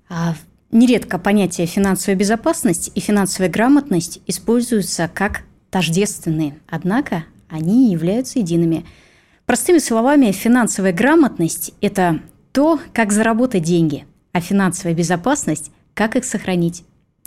А, 0.08 0.36
нередко 0.70 1.18
понятие 1.18 1.66
финансовая 1.66 2.16
безопасность 2.16 2.92
и 2.94 3.00
финансовая 3.00 3.50
грамотность 3.50 4.20
используются 4.28 5.10
как 5.12 5.42
тождественны, 5.76 6.54
однако 6.66 7.26
они 7.50 7.92
являются 7.92 8.38
едиными. 8.38 8.86
Простыми 9.44 9.76
словами, 9.76 10.32
финансовая 10.32 10.94
грамотность– 10.94 11.74
это 11.82 12.20
то, 12.52 12.80
как 12.94 13.12
заработать 13.12 13.62
деньги, 13.62 14.06
а 14.32 14.40
финансовая 14.40 14.94
безопасность– 14.94 15.70
как 15.92 16.16
их 16.16 16.24
сохранить. 16.24 16.82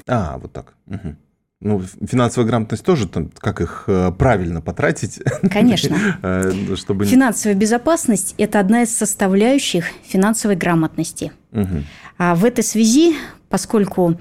А, 0.08 0.40
вот 0.40 0.52
так. 0.52 0.74
Угу. 0.88 1.16
Ну, 1.62 1.82
финансовая 1.82 2.48
грамотность 2.48 2.84
тоже, 2.84 3.08
там, 3.08 3.30
как 3.38 3.62
их 3.62 3.84
э, 3.86 4.12
правильно 4.18 4.62
потратить. 4.62 5.20
Конечно. 5.52 5.96
Э, 6.24 6.76
чтобы... 6.76 7.06
Финансовая 7.06 7.56
безопасность– 7.56 8.34
это 8.40 8.60
одна 8.60 8.82
из 8.82 8.98
составляющих 8.98 9.86
финансовой 10.04 10.56
грамотности. 10.56 11.34
Угу. 11.52 11.84
А 12.18 12.34
в 12.34 12.46
этой 12.46 12.64
связи, 12.64 13.16
поскольку 13.48 14.18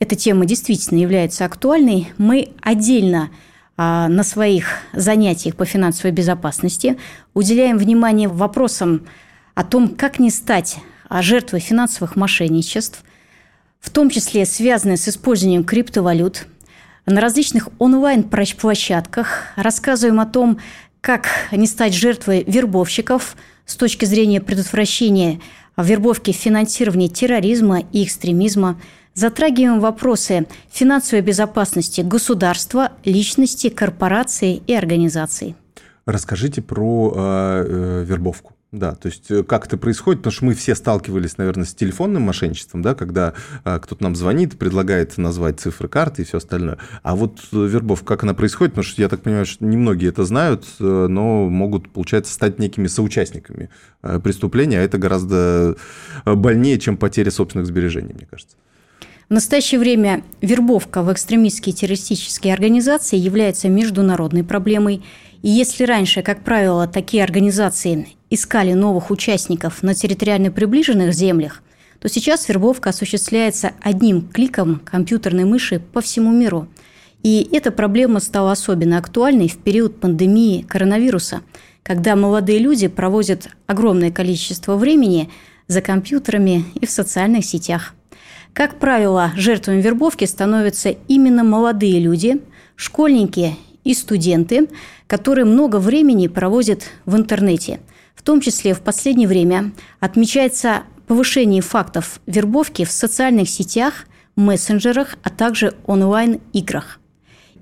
эта 0.00 0.16
тема 0.16 0.44
действительно 0.44 0.98
является 0.98 1.44
актуальной, 1.44 2.12
мы 2.18 2.48
отдельно– 2.62 3.30
на 3.80 4.22
своих 4.24 4.66
занятиях 4.92 5.56
по 5.56 5.64
финансовой 5.64 6.12
безопасности 6.12 6.98
уделяем 7.32 7.78
внимание 7.78 8.28
вопросам 8.28 9.06
о 9.54 9.64
том, 9.64 9.88
как 9.88 10.18
не 10.18 10.30
стать 10.30 10.76
жертвой 11.08 11.60
финансовых 11.60 12.14
мошенничеств, 12.14 13.02
в 13.80 13.88
том 13.88 14.10
числе 14.10 14.44
связанные 14.44 14.98
с 14.98 15.08
использованием 15.08 15.64
криптовалют, 15.64 16.46
на 17.06 17.20
различных 17.20 17.70
онлайн-площадках 17.78 19.44
рассказываем 19.56 20.20
о 20.20 20.26
том, 20.26 20.58
как 21.00 21.28
не 21.50 21.66
стать 21.66 21.94
жертвой 21.94 22.44
вербовщиков 22.46 23.34
с 23.64 23.76
точки 23.76 24.04
зрения 24.04 24.42
предотвращения 24.42 25.40
вербовки 25.82 26.32
финансирования 26.32 27.08
терроризма 27.08 27.80
и 27.92 28.04
экстремизма– 28.04 28.80
Затрагиваем 29.14 29.80
вопросы 29.80 30.46
финансовой 30.70 31.22
безопасности 31.22 32.00
государства, 32.00 32.92
личности, 33.04 33.68
корпораций 33.68 34.62
и 34.66 34.74
организаций. 34.74 35.56
Расскажите 36.06 36.62
про 36.62 37.12
э, 37.14 37.64
э, 37.66 38.04
вербовку. 38.04 38.54
Да, 38.72 38.94
то 38.94 39.08
есть 39.08 39.28
э, 39.32 39.42
как 39.42 39.66
это 39.66 39.76
происходит, 39.76 40.20
потому 40.20 40.32
что 40.32 40.44
мы 40.44 40.54
все 40.54 40.76
сталкивались, 40.76 41.38
наверное, 41.38 41.64
с 41.64 41.74
телефонным 41.74 42.22
мошенничеством, 42.22 42.82
да, 42.82 42.94
когда 42.94 43.34
э, 43.64 43.80
кто-то 43.82 44.00
нам 44.00 44.14
звонит, 44.14 44.56
предлагает 44.58 45.18
назвать 45.18 45.58
цифры 45.58 45.88
карты 45.88 46.22
и 46.22 46.24
все 46.24 46.38
остальное. 46.38 46.78
А 47.02 47.16
вот 47.16 47.40
э, 47.50 47.56
вербовка, 47.56 48.06
как 48.06 48.22
она 48.22 48.32
происходит, 48.32 48.74
потому 48.74 48.84
что 48.84 49.02
я 49.02 49.08
так 49.08 49.22
понимаю, 49.22 49.44
что 49.44 49.64
немногие 49.64 50.10
это 50.10 50.24
знают, 50.24 50.66
э, 50.78 51.06
но 51.08 51.50
могут, 51.50 51.90
получается, 51.90 52.32
стать 52.32 52.60
некими 52.60 52.86
соучастниками 52.86 53.70
преступления, 54.22 54.78
а 54.78 54.82
это 54.82 54.98
гораздо 54.98 55.76
больнее, 56.24 56.78
чем 56.78 56.96
потеря 56.96 57.30
собственных 57.30 57.66
сбережений, 57.66 58.14
мне 58.14 58.26
кажется. 58.30 58.56
В 59.28 59.32
настоящее 59.32 59.80
время 59.80 60.22
вербовка 60.40 61.02
в 61.02 61.12
экстремистские 61.12 61.74
террористические 61.74 62.54
организации 62.54 63.16
является 63.16 63.68
международной 63.68 64.42
проблемой. 64.42 65.04
И 65.42 65.48
если 65.48 65.84
раньше, 65.84 66.22
как 66.22 66.42
правило, 66.42 66.86
такие 66.86 67.22
организации 67.22 68.08
искали 68.30 68.72
новых 68.72 69.10
участников 69.10 69.82
на 69.82 69.94
территориально 69.94 70.50
приближенных 70.50 71.12
землях, 71.12 71.62
то 71.98 72.08
сейчас 72.08 72.48
вербовка 72.48 72.90
осуществляется 72.90 73.72
одним 73.82 74.28
кликом 74.28 74.80
компьютерной 74.84 75.44
мыши 75.44 75.80
по 75.80 76.00
всему 76.00 76.32
миру. 76.32 76.68
И 77.22 77.46
эта 77.52 77.70
проблема 77.70 78.20
стала 78.20 78.52
особенно 78.52 78.96
актуальной 78.96 79.48
в 79.48 79.58
период 79.58 80.00
пандемии 80.00 80.62
коронавируса, 80.62 81.42
когда 81.82 82.16
молодые 82.16 82.58
люди 82.58 82.88
проводят 82.88 83.48
огромное 83.66 84.10
количество 84.10 84.76
времени 84.76 85.28
за 85.66 85.82
компьютерами 85.82 86.64
и 86.80 86.86
в 86.86 86.90
социальных 86.90 87.44
сетях– 87.44 87.94
как 88.52 88.78
правило, 88.78 89.32
жертвами 89.36 89.80
вербовки 89.80 90.24
становятся 90.24 90.90
именно 91.08 91.44
молодые 91.44 92.00
люди, 92.00 92.40
школьники 92.74 93.56
и 93.84 93.94
студенты, 93.94 94.68
которые 95.06 95.44
много 95.44 95.76
времени 95.76 96.26
проводят 96.26 96.82
в 97.06 97.16
интернете. 97.16 97.80
В 98.20 98.22
том 98.22 98.42
числе 98.42 98.74
в 98.74 98.82
последнее 98.82 99.26
время 99.26 99.72
отмечается 99.98 100.82
повышение 101.06 101.62
фактов 101.62 102.20
вербовки 102.26 102.84
в 102.84 102.90
социальных 102.92 103.48
сетях, 103.48 104.04
мессенджерах, 104.36 105.16
а 105.22 105.30
также 105.30 105.72
онлайн-играх. 105.86 107.00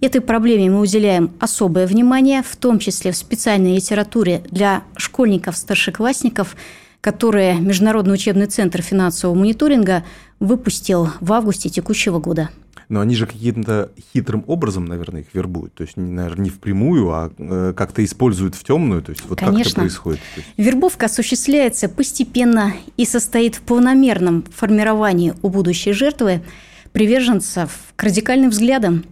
Этой 0.01 0.21
проблеме 0.21 0.69
мы 0.69 0.81
уделяем 0.81 1.31
особое 1.39 1.87
внимание, 1.87 2.43
в 2.43 2.57
том 2.57 2.81
числе 2.81 3.13
в 3.13 3.17
специальной 3.17 3.77
литературе 3.77 4.43
для 4.51 4.83
школьников-старшеклассников, 4.97 6.57
которые 7.01 7.55
Международный 7.61 8.15
учебный 8.15 8.47
центр 8.47 8.83
финансового 8.83 9.39
мониторинга 9.39 10.03
выпустил 10.41 11.11
в 11.21 11.33
августе 11.33 11.69
текущего 11.69 12.19
года. 12.19 12.49
Но 12.89 13.01
они 13.01 13.15
же 13.15 13.27
каким-то 13.27 13.91
хитрым 14.13 14.45
образом, 14.47 14.87
наверное, 14.87 15.21
их 15.21 15.27
вербуют. 15.35 15.75
То 15.75 15.83
есть, 15.83 15.97
наверное, 15.97 16.45
не 16.45 16.51
впрямую, 16.51 17.11
а 17.11 17.31
э, 17.37 17.75
как-то 17.77 18.03
используют 18.05 18.55
в 18.55 18.65
темную. 18.65 19.03
То 19.03 19.11
есть, 19.11 19.25
вот 19.29 19.39
Конечно. 19.39 19.65
как 19.65 19.67
это 19.67 19.81
происходит? 19.81 20.21
Вербовка 20.57 21.07
осуществляется 21.07 21.89
постепенно 21.89 22.73
и 22.97 23.05
состоит 23.05 23.57
в 23.57 23.61
планомерном 23.61 24.45
формировании 24.55 25.35
у 25.43 25.51
будущей 25.51 25.93
жертвы 25.93 26.43
приверженцев 26.93 27.71
к 27.95 28.03
радикальным 28.03 28.51
взглядам. 28.51 29.05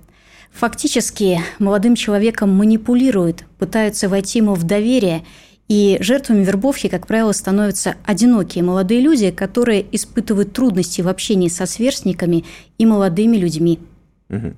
Фактически 0.53 1.41
молодым 1.59 1.97
человеком 1.97 2.51
манипулируют, 2.51 3.45
пытаются 3.59 4.09
войти 4.09 4.39
ему 4.39 4.55
в 4.55 4.65
доверие– 4.65 5.25
и 5.69 5.99
жертвами 6.01 6.45
вербовки, 6.45 6.89
как 6.89 7.07
правило, 7.07 7.33
становятся 7.33 7.97
одинокие 8.05 8.63
молодые 8.63 9.01
люди, 9.01 9.31
которые 9.31 9.85
испытывают 9.95 10.53
трудности 10.53 11.01
в 11.01 11.09
общении 11.09 11.49
со 11.49 11.67
сверстниками 11.67 12.45
и 12.79 12.87
молодыми 12.87 13.37
людьми. 13.37 13.81
Угу. 14.29 14.55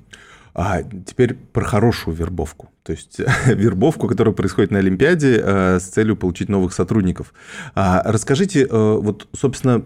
А 0.61 0.83
теперь 0.83 1.35
про 1.35 1.65
хорошую 1.65 2.17
вербовку. 2.17 2.69
То 2.83 2.91
есть 2.91 3.21
вербовку, 3.47 4.09
которая 4.09 4.35
происходит 4.35 4.73
на 4.73 4.81
Олимпиаде 4.81 5.41
э, 5.41 5.79
с 5.79 5.85
целью 5.85 6.17
получить 6.17 6.49
новых 6.49 6.73
сотрудников. 6.73 7.33
А, 7.77 8.03
расскажите, 8.05 8.63
э, 8.63 8.67
вот, 8.69 9.29
собственно, 9.33 9.81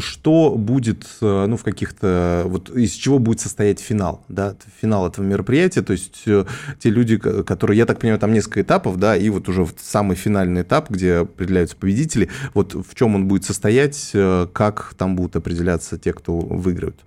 что 0.00 0.54
будет, 0.56 1.06
э, 1.20 1.46
ну, 1.46 1.58
в 1.58 1.62
каких-то, 1.62 2.44
вот, 2.46 2.70
из 2.70 2.92
чего 2.92 3.18
будет 3.18 3.40
состоять 3.40 3.80
финал, 3.80 4.24
да, 4.28 4.56
финал 4.80 5.06
этого 5.06 5.26
мероприятия, 5.26 5.82
то 5.82 5.92
есть 5.92 6.24
те 6.24 6.88
люди, 6.88 7.18
которые, 7.18 7.76
я 7.76 7.84
так 7.84 7.98
понимаю, 7.98 8.18
там 8.18 8.32
несколько 8.32 8.62
этапов, 8.62 8.96
да, 8.96 9.14
и 9.14 9.28
вот 9.28 9.46
уже 9.50 9.66
самый 9.78 10.16
финальный 10.16 10.62
этап, 10.62 10.88
где 10.88 11.16
определяются 11.16 11.76
победители, 11.76 12.30
вот 12.54 12.72
в 12.72 12.94
чем 12.94 13.14
он 13.14 13.28
будет 13.28 13.44
состоять, 13.44 14.12
как 14.54 14.94
там 14.96 15.16
будут 15.16 15.36
определяться 15.36 15.98
те, 15.98 16.14
кто 16.14 16.34
выиграют? 16.38 17.04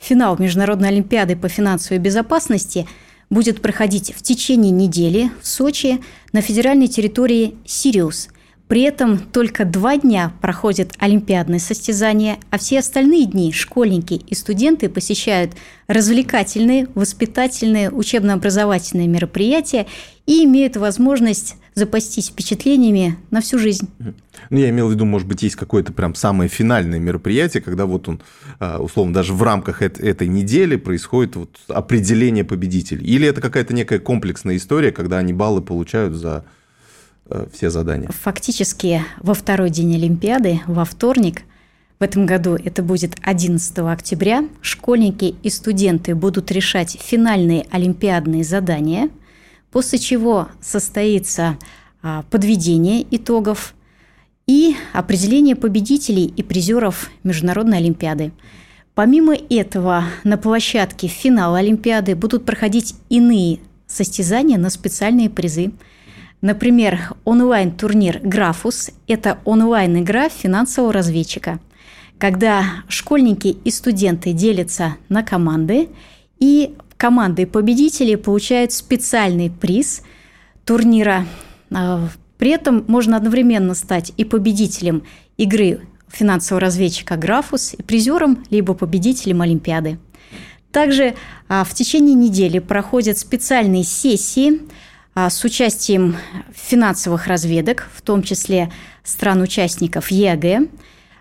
Финал 0.00 0.36
Международной 0.38 0.88
Олимпиады 0.88 1.36
по 1.36 1.48
финансовой 1.48 1.98
безопасности 1.98 2.86
будет 3.30 3.60
проходить 3.60 4.14
в 4.14 4.22
течение 4.22 4.70
недели 4.70 5.30
в 5.40 5.46
Сочи 5.46 6.00
на 6.32 6.40
федеральной 6.40 6.88
территории 6.88 7.56
Сириус. 7.64 8.28
При 8.68 8.82
этом 8.82 9.18
только 9.18 9.64
два 9.64 9.96
дня 9.96 10.32
проходят 10.40 10.92
олимпиадные 10.98 11.60
состязания, 11.60 12.38
а 12.50 12.58
все 12.58 12.80
остальные 12.80 13.26
дни 13.26 13.52
школьники 13.52 14.14
и 14.14 14.34
студенты 14.34 14.88
посещают 14.88 15.52
развлекательные, 15.86 16.88
воспитательные, 16.94 17.90
учебно-образовательные 17.90 19.06
мероприятия 19.06 19.86
и 20.26 20.44
имеют 20.44 20.76
возможность 20.76 21.56
запастись 21.74 22.28
впечатлениями 22.28 23.16
на 23.30 23.40
всю 23.40 23.58
жизнь. 23.58 23.88
Ну, 24.50 24.58
я 24.58 24.70
имел 24.70 24.88
в 24.88 24.92
виду, 24.92 25.04
может 25.04 25.26
быть, 25.28 25.42
есть 25.42 25.56
какое-то 25.56 25.92
прям 25.92 26.14
самое 26.14 26.48
финальное 26.48 26.98
мероприятие, 26.98 27.62
когда 27.62 27.86
вот 27.86 28.08
он, 28.08 28.20
а, 28.58 28.78
условно, 28.78 29.14
даже 29.14 29.32
в 29.32 29.42
рамках 29.42 29.82
этой 29.82 30.28
недели 30.28 30.76
происходит 30.76 31.36
вот 31.36 31.50
определение 31.68 32.44
победителей. 32.44 33.04
Или 33.04 33.28
это 33.28 33.40
какая-то 33.40 33.74
некая 33.74 33.98
комплексная 33.98 34.56
история, 34.56 34.92
когда 34.92 35.18
они 35.18 35.32
баллы 35.32 35.62
получают 35.62 36.14
за 36.14 36.44
э, 37.28 37.46
все 37.52 37.70
задания? 37.70 38.10
Фактически 38.10 39.02
во 39.18 39.34
второй 39.34 39.70
день 39.70 39.94
Олимпиады, 39.94 40.60
во 40.66 40.84
вторник, 40.84 41.42
в 41.98 42.02
этом 42.02 42.26
году 42.26 42.58
это 42.62 42.82
будет 42.82 43.16
11 43.22 43.78
октября, 43.78 44.46
школьники 44.60 45.34
и 45.42 45.50
студенты 45.50 46.14
будут 46.14 46.50
решать 46.52 46.98
финальные 47.00 47.66
олимпиадные 47.70 48.44
задания– 48.44 49.10
после 49.76 49.98
чего 49.98 50.48
состоится 50.60 51.58
а, 52.02 52.22
подведение 52.30 53.06
итогов 53.10 53.74
и 54.46 54.76
определение 54.92 55.56
победителей 55.56 56.32
и 56.36 56.42
призеров 56.42 57.10
Международной 57.24 57.78
Олимпиады. 57.78 58.32
Помимо 58.94 59.34
этого, 59.34 60.04
на 60.24 60.38
площадке 60.38 61.08
финала 61.08 61.58
Олимпиады 61.58 62.14
будут 62.14 62.44
проходить 62.46 62.94
иные 63.08 63.58
состязания 63.86 64.56
на 64.56 64.70
специальные 64.70 65.30
призы. 65.30 65.72
Например, 66.40 67.14
онлайн-турнир 67.24 68.20
«Графус»– 68.22 68.90
это 69.08 69.38
онлайн-игра 69.44 70.28
финансового 70.28 70.92
разведчика, 70.92 71.58
когда 72.18 72.64
школьники 72.88 73.48
и 73.48 73.70
студенты 73.70 74.32
делятся 74.32 74.96
на 75.08 75.22
команды 75.22 75.88
и 76.38 76.74
команды 76.96 77.46
победителей 77.46 78.16
получают 78.16 78.72
специальный 78.72 79.50
приз 79.50 80.02
турнира. 80.64 81.26
При 82.38 82.50
этом 82.50 82.84
можно 82.88 83.16
одновременно 83.16 83.74
стать 83.74 84.12
и 84.16 84.24
победителем 84.24 85.02
игры 85.36 85.80
финансового 86.08 86.60
разведчика 86.60 87.16
«Графус», 87.16 87.74
и 87.74 87.82
призером, 87.82 88.44
либо 88.50 88.74
победителем 88.74 89.42
Олимпиады. 89.42 89.98
Также 90.72 91.14
а, 91.48 91.64
в 91.64 91.72
течение 91.74 92.14
недели 92.14 92.58
проходят 92.58 93.18
специальные 93.18 93.84
сессии 93.84 94.60
а, 95.14 95.30
с 95.30 95.42
участием 95.44 96.16
финансовых 96.54 97.26
разведок, 97.26 97.88
в 97.94 98.02
том 98.02 98.22
числе 98.22 98.70
стран-участников 99.02 100.10
ЕАГ, 100.10 100.68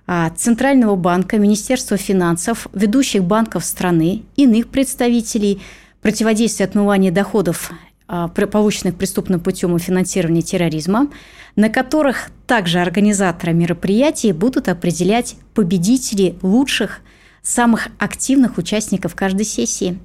а, 0.07 0.29
Центрального 0.31 0.95
банка, 0.95 1.37
Министерства 1.37 1.97
финансов, 1.97 2.67
ведущих 2.73 3.23
банков 3.23 3.63
страны, 3.63 4.23
иных 4.35 4.67
представителей, 4.67 5.61
противодействия 6.01 6.65
отмывания 6.65 7.11
доходов 7.11 7.71
полученных 8.07 8.95
преступным 8.95 9.39
путем 9.39 9.75
и 9.75 9.79
финансирования 9.79 10.41
терроризма, 10.41 11.09
на 11.55 11.69
которых 11.69 12.29
также 12.47 12.79
организаторы 12.79 13.53
мероприятий 13.53 14.31
будут 14.31 14.67
определять 14.69 15.35
победителей 15.53 16.37
лучших, 16.41 17.01
самых 17.41 17.89
активных 17.99 18.57
участников 18.57 19.15
каждой 19.15 19.45
сессии. 19.45 19.99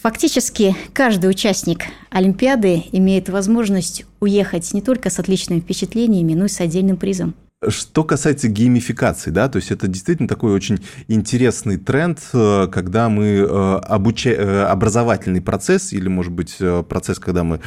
Фактически 0.00 0.76
каждый 0.92 1.30
участник 1.30 1.86
Олимпиады 2.10 2.84
имеет 2.92 3.30
возможность 3.30 4.04
уехать 4.20 4.72
не 4.74 4.82
только 4.82 5.08
с 5.08 5.18
отличными 5.18 5.60
впечатлениями, 5.60 6.34
но 6.34 6.44
и 6.44 6.48
с 6.48 6.60
отдельным 6.60 6.98
призом. 6.98 7.34
Что 7.68 8.02
касается 8.02 8.48
геймификации, 8.48 9.30
да, 9.30 9.48
то 9.48 9.56
есть 9.56 9.70
это 9.70 9.86
действительно 9.86 10.28
такой 10.28 10.52
очень 10.52 10.80
интересный 11.06 11.76
тренд, 11.76 12.18
э, 12.32 12.66
когда 12.70 13.08
мы 13.08 13.24
э, 13.24 13.46
обуча... 13.46 14.30
Э, 14.30 14.62
образовательный 14.64 15.40
процесс 15.40 15.92
или, 15.92 16.08
может 16.08 16.32
быть, 16.32 16.58
процесс, 16.88 17.18
когда 17.18 17.44
мы 17.44 17.60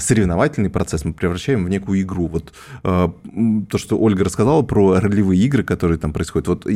соревновательный 0.00 0.70
процесс 0.70 1.04
мы 1.04 1.12
превращаем 1.12 1.64
в 1.64 1.68
некую 1.68 2.02
игру. 2.02 2.28
Вот 2.28 2.52
то, 2.82 3.78
что 3.78 3.98
Ольга 3.98 4.24
рассказала 4.24 4.62
про 4.62 5.00
ролевые 5.00 5.40
игры, 5.42 5.62
которые 5.62 5.98
там 5.98 6.12
происходят. 6.12 6.48
Вот 6.48 6.66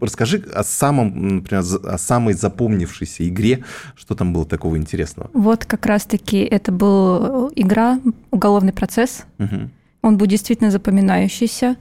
расскажи 0.00 0.42
о 0.54 0.64
самом, 0.64 1.36
например, 1.36 1.64
о 1.84 1.98
самой 1.98 2.34
запомнившейся 2.34 3.28
игре, 3.28 3.64
что 3.96 4.14
там 4.14 4.32
было 4.32 4.44
такого 4.46 4.76
интересного. 4.76 5.30
Вот 5.32 5.64
как 5.64 5.86
раз-таки 5.86 6.38
это 6.38 6.72
была 6.72 7.50
игра 7.54 8.00
«Уголовный 8.30 8.72
процесс». 8.72 9.24
Угу. 9.38 9.70
Он 10.02 10.18
был 10.18 10.26
действительно 10.26 10.70
запоминающийся. 10.70 11.76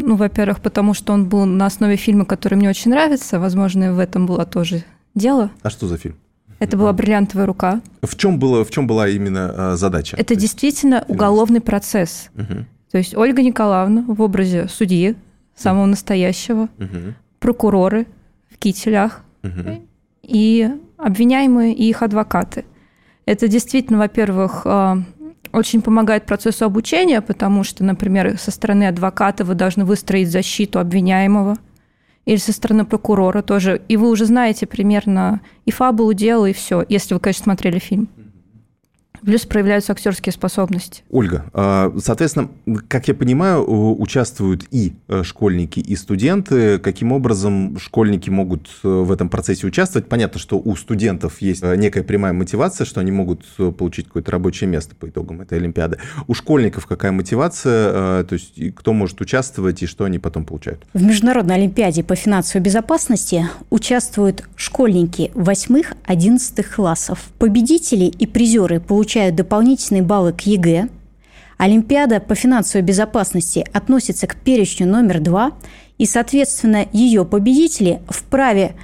Ну, 0.00 0.16
во-первых, 0.16 0.60
потому 0.60 0.94
что 0.94 1.12
он 1.12 1.28
был 1.28 1.44
на 1.44 1.66
основе 1.66 1.96
фильма, 1.96 2.24
который 2.24 2.54
мне 2.54 2.68
очень 2.68 2.90
нравится. 2.90 3.40
Возможно, 3.40 3.92
в 3.92 3.98
этом 3.98 4.26
было 4.26 4.46
тоже 4.46 4.84
дело. 5.14 5.50
А 5.62 5.70
что 5.70 5.86
за 5.86 5.98
фильм? 5.98 6.16
Это 6.60 6.76
была 6.76 6.92
бриллиантовая 6.92 7.46
рука. 7.46 7.80
В 8.02 8.16
чем, 8.16 8.38
было, 8.38 8.64
в 8.64 8.70
чем 8.70 8.86
была 8.86 9.08
именно 9.08 9.54
э, 9.56 9.76
задача? 9.76 10.16
Это 10.16 10.34
То 10.34 10.40
действительно 10.40 10.96
есть... 10.96 11.08
уголовный 11.08 11.60
процесс. 11.60 12.30
Угу. 12.34 12.64
То 12.90 12.98
есть 12.98 13.16
Ольга 13.16 13.42
Николаевна 13.42 14.04
в 14.06 14.20
образе 14.22 14.68
судьи, 14.68 15.16
самого 15.54 15.86
настоящего, 15.86 16.68
угу. 16.78 17.14
прокуроры 17.38 18.06
в 18.50 18.58
кителях 18.58 19.22
угу. 19.42 19.86
и 20.22 20.68
обвиняемые 20.96 21.74
и 21.74 21.88
их 21.88 22.02
адвокаты. 22.02 22.64
Это 23.24 23.46
действительно, 23.46 23.98
во-первых, 23.98 24.62
а, 24.64 25.02
очень 25.52 25.82
помогает 25.82 26.26
процессу 26.26 26.64
обучения, 26.64 27.20
потому 27.20 27.64
что, 27.64 27.84
например, 27.84 28.38
со 28.38 28.50
стороны 28.50 28.88
адвоката 28.88 29.44
вы 29.44 29.54
должны 29.54 29.84
выстроить 29.84 30.30
защиту 30.30 30.78
обвиняемого, 30.78 31.56
или 32.24 32.36
со 32.36 32.52
стороны 32.52 32.84
прокурора 32.84 33.40
тоже. 33.40 33.80
И 33.88 33.96
вы 33.96 34.10
уже 34.10 34.26
знаете 34.26 34.66
примерно 34.66 35.40
и 35.64 35.70
фабулу 35.70 36.12
дела, 36.12 36.46
и 36.46 36.52
все, 36.52 36.84
если 36.88 37.14
вы, 37.14 37.20
конечно, 37.20 37.44
смотрели 37.44 37.78
фильм. 37.78 38.08
Плюс 39.22 39.46
проявляются 39.46 39.92
актерские 39.92 40.32
способности. 40.32 41.02
Ольга, 41.10 41.44
а, 41.52 41.92
соответственно, 41.98 42.48
как 42.88 43.08
я 43.08 43.14
понимаю, 43.14 43.64
участвуют 43.68 44.64
и 44.70 44.94
э, 45.08 45.22
школьники, 45.22 45.80
и 45.80 45.96
студенты. 45.96 46.78
Каким 46.78 47.12
образом 47.12 47.78
школьники 47.78 48.30
могут 48.30 48.68
э, 48.82 48.88
в 48.88 49.10
этом 49.10 49.28
процессе 49.28 49.66
участвовать? 49.66 50.08
Понятно, 50.08 50.38
что 50.38 50.58
у 50.58 50.76
студентов 50.76 51.40
есть 51.40 51.62
э, 51.62 51.76
некая 51.76 52.02
прямая 52.02 52.32
мотивация, 52.32 52.84
что 52.84 53.00
они 53.00 53.10
могут 53.10 53.44
получить 53.76 54.06
какое-то 54.06 54.30
рабочее 54.30 54.68
место 54.68 54.94
по 54.94 55.08
итогам 55.08 55.40
этой 55.40 55.58
Олимпиады. 55.58 55.98
У 56.26 56.34
школьников 56.34 56.86
какая 56.86 57.12
мотивация? 57.12 58.24
То 58.24 58.32
есть 58.32 58.74
кто 58.76 58.92
может 58.92 59.20
участвовать 59.20 59.82
и 59.82 59.86
что 59.86 60.04
они 60.04 60.18
потом 60.18 60.44
получают? 60.44 60.84
В 60.92 61.02
Международной 61.02 61.56
Олимпиаде 61.56 62.02
по 62.02 62.14
финансовой 62.14 62.62
безопасности 62.62 63.48
участвуют 63.70 64.44
школьники 64.56 65.30
8-11 65.34 66.62
классов. 66.62 67.18
Победители 67.38 68.04
и 68.04 68.26
призеры 68.26 68.80
получают 68.80 69.07
получают 69.08 69.36
дополнительные 69.36 70.02
баллы 70.02 70.34
к 70.34 70.42
ЕГЭ. 70.42 70.90
Олимпиада 71.56 72.20
по 72.20 72.34
финансовой 72.34 72.84
безопасности 72.84 73.64
относится 73.72 74.26
к 74.26 74.36
перечню 74.36 74.86
номер 74.86 75.20
два, 75.20 75.52
и, 75.96 76.04
соответственно, 76.04 76.86
ее 76.92 77.24
победители 77.24 78.02
вправе 78.10 78.74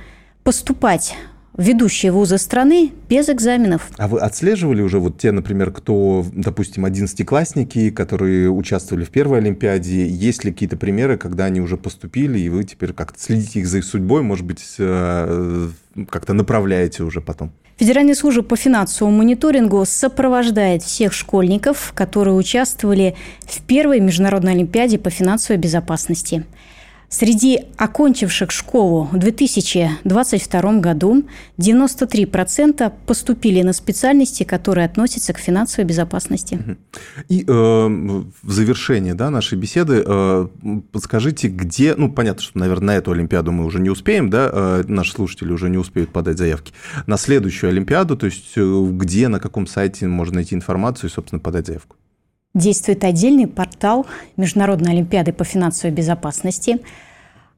поступать 0.43 1.15
в 1.53 1.63
ведущие 1.63 2.11
вузы 2.11 2.39
страны 2.39 2.91
без 3.07 3.29
экзаменов. 3.29 3.91
А 3.99 4.09
вы 4.09 4.19
отслеживали 4.19 4.81
уже 4.81 4.99
вот 4.99 5.19
те, 5.19 5.31
например, 5.31 5.71
кто, 5.73 6.25
допустим, 6.33 6.87
одиннадцатиклассники, 6.87 7.91
которые 7.91 8.49
участвовали 8.49 9.05
в 9.05 9.11
первой 9.11 9.41
Олимпиаде, 9.41 10.09
есть 10.09 10.43
ли 10.43 10.53
какие-то 10.53 10.79
примеры, 10.79 11.19
когда 11.19 11.45
они 11.45 11.61
уже 11.61 11.77
поступили, 11.77 12.39
и 12.39 12.49
вы 12.49 12.65
теперь 12.65 12.95
как-то 12.95 13.21
следите 13.21 13.61
их 13.61 13.67
за 13.67 13.79
их 13.79 13.85
судьбой, 13.85 14.23
может 14.23 14.47
быть, 14.47 14.65
э, 14.79 15.69
как-то 16.09 16.33
направляете 16.33 17.03
уже 17.03 17.21
потом? 17.21 17.53
Федеральная 17.77 18.15
служба 18.15 18.43
по 18.43 18.57
финансовому 18.57 19.17
мониторингу 19.19 19.85
сопровождает 19.85 20.85
всех 20.85 21.13
школьников, 21.13 21.93
которые 21.95 22.35
участвовали 22.37 23.17
в 23.41 23.63
первой 23.63 23.99
международной 23.99 24.53
олимпиаде 24.53 24.97
по 24.97 25.11
финансовой 25.11 25.61
безопасности. 25.61 26.45
Среди 27.15 27.61
окончивших 27.77 28.51
школу 28.51 29.09
в 29.13 29.19
2022 29.19 30.81
году 30.81 31.23
93% 31.59 32.93
поступили 33.07 33.63
на 33.63 33.73
специальности, 33.73 34.43
которые 34.43 34.87
относятся 34.87 35.33
к 35.33 35.39
финансовой 35.39 35.87
безопасности. 35.87 36.77
И 37.29 37.45
э, 37.47 37.47
в 37.47 38.51
завершение 38.51 39.15
да, 39.15 39.31
нашей 39.31 39.57
беседы 39.57 40.03
э, 40.05 40.49
подскажите, 40.91 41.47
где, 41.47 41.95
ну, 41.95 42.11
понятно, 42.11 42.43
что, 42.43 42.59
наверное, 42.59 42.87
на 42.87 42.97
эту 42.97 43.13
Олимпиаду 43.13 43.53
мы 43.53 43.65
уже 43.65 43.79
не 43.79 43.91
успеем, 43.91 44.29
да, 44.29 44.51
э, 44.53 44.83
наши 44.89 45.13
слушатели 45.13 45.53
уже 45.53 45.71
не 45.71 45.79
успеют 45.79 46.11
подать 46.11 46.39
заявки, 46.39 46.73
на 47.07 47.17
следующую 47.17 47.71
Олимпиаду, 47.71 48.17
то 48.17 48.27
есть 48.27 48.55
э, 48.57 48.89
где, 48.91 49.29
на 49.29 49.39
каком 49.39 49.69
сайте 49.69 50.09
можно 50.09 50.35
найти 50.35 50.57
информацию 50.57 51.09
и, 51.09 51.13
собственно, 51.13 51.39
подать 51.39 51.69
заявку? 51.69 51.95
Действует 52.55 53.03
отдельный 53.03 53.49
портал 53.49 54.07
Международной 54.37 54.93
Олимпиады 54.93 55.33
по 55.33 55.43
финансовой 55.43 55.93
безопасности, 55.93 56.79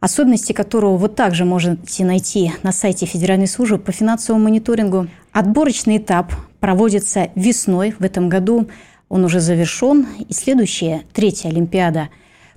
особенности 0.01 0.55
которого 0.55 0.97
вы 0.97 1.11
также 1.11 1.45
можете 1.45 2.07
найти 2.07 2.53
на 2.63 2.73
сайте 2.73 3.05
Федеральной 3.05 3.47
службы 3.47 3.77
по 3.77 3.93
финансовому 3.93 4.45
мониторингу. 4.45 5.09
Отборочный 5.33 5.99
этап 5.99 6.33
проводится 6.61 7.29
весной 7.35 7.95
в 7.99 8.05
этом 8.05 8.31
году. 8.31 8.69
Он 9.11 9.23
уже 9.27 9.41
завершен. 9.41 10.07
И 10.31 10.33
следующая, 10.33 11.03
третья 11.13 11.51
Олимпиада 11.51 12.09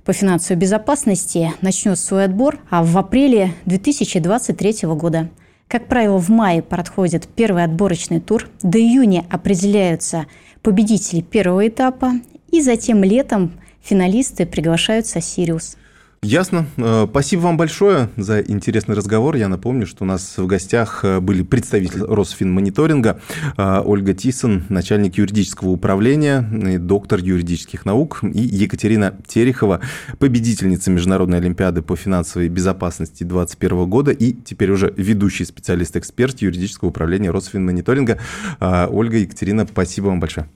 по 0.06 0.14
финансовой 0.14 0.58
безопасности 0.58 1.52
начнет 1.60 1.98
свой 1.98 2.24
отбор 2.24 2.58
а 2.70 2.82
в 2.82 2.96
апреле 2.96 3.52
2023 3.66 4.88
года. 4.94 5.28
Как 5.70 5.86
правило, 5.86 6.18
в 6.18 6.30
мае 6.30 6.62
проходит 6.62 7.28
первый 7.28 7.62
отборочный 7.62 8.18
тур. 8.18 8.48
До 8.60 8.76
июня 8.76 9.24
определяются 9.30 10.26
победители 10.62 11.20
первого 11.20 11.68
этапа. 11.68 12.14
И 12.50 12.60
затем 12.60 13.04
летом 13.04 13.52
финалисты 13.80 14.46
приглашаются 14.46 15.20
«Сириус». 15.20 15.76
Ясно. 16.22 16.66
Э, 16.76 17.06
спасибо 17.08 17.40
вам 17.40 17.56
большое 17.56 18.10
за 18.18 18.42
интересный 18.42 18.94
разговор. 18.94 19.36
Я 19.36 19.48
напомню, 19.48 19.86
что 19.86 20.04
у 20.04 20.06
нас 20.06 20.36
в 20.36 20.46
гостях 20.46 21.02
э, 21.02 21.18
были 21.18 21.42
представители 21.42 22.02
Росфинмониторинга 22.02 23.18
э, 23.56 23.82
Ольга 23.82 24.12
Тисон, 24.12 24.64
начальник 24.68 25.16
юридического 25.16 25.70
управления, 25.70 26.42
доктор 26.78 27.20
юридических 27.20 27.86
наук, 27.86 28.20
и 28.22 28.38
Екатерина 28.38 29.16
Терехова, 29.26 29.80
победительница 30.18 30.90
Международной 30.90 31.38
Олимпиады 31.38 31.80
по 31.80 31.96
финансовой 31.96 32.50
безопасности 32.50 33.24
2021 33.24 33.88
года 33.88 34.10
и 34.10 34.32
теперь 34.32 34.72
уже 34.72 34.92
ведущий 34.98 35.46
специалист-эксперт 35.46 36.42
юридического 36.42 36.90
управления 36.90 37.30
Росфинмониторинга. 37.30 38.18
Ольга, 38.60 39.16
Екатерина, 39.16 39.66
спасибо 39.66 40.08
вам 40.08 40.20
большое. 40.20 40.46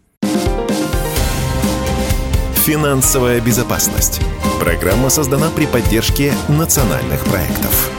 Финансовая 2.65 3.43
безопасность. 3.43 4.23
Программа 4.59 5.11
создана 5.11 5.51
при 5.51 5.67
поддержке 5.67 6.33
национальных 6.49 7.23
проектов. 7.27 7.91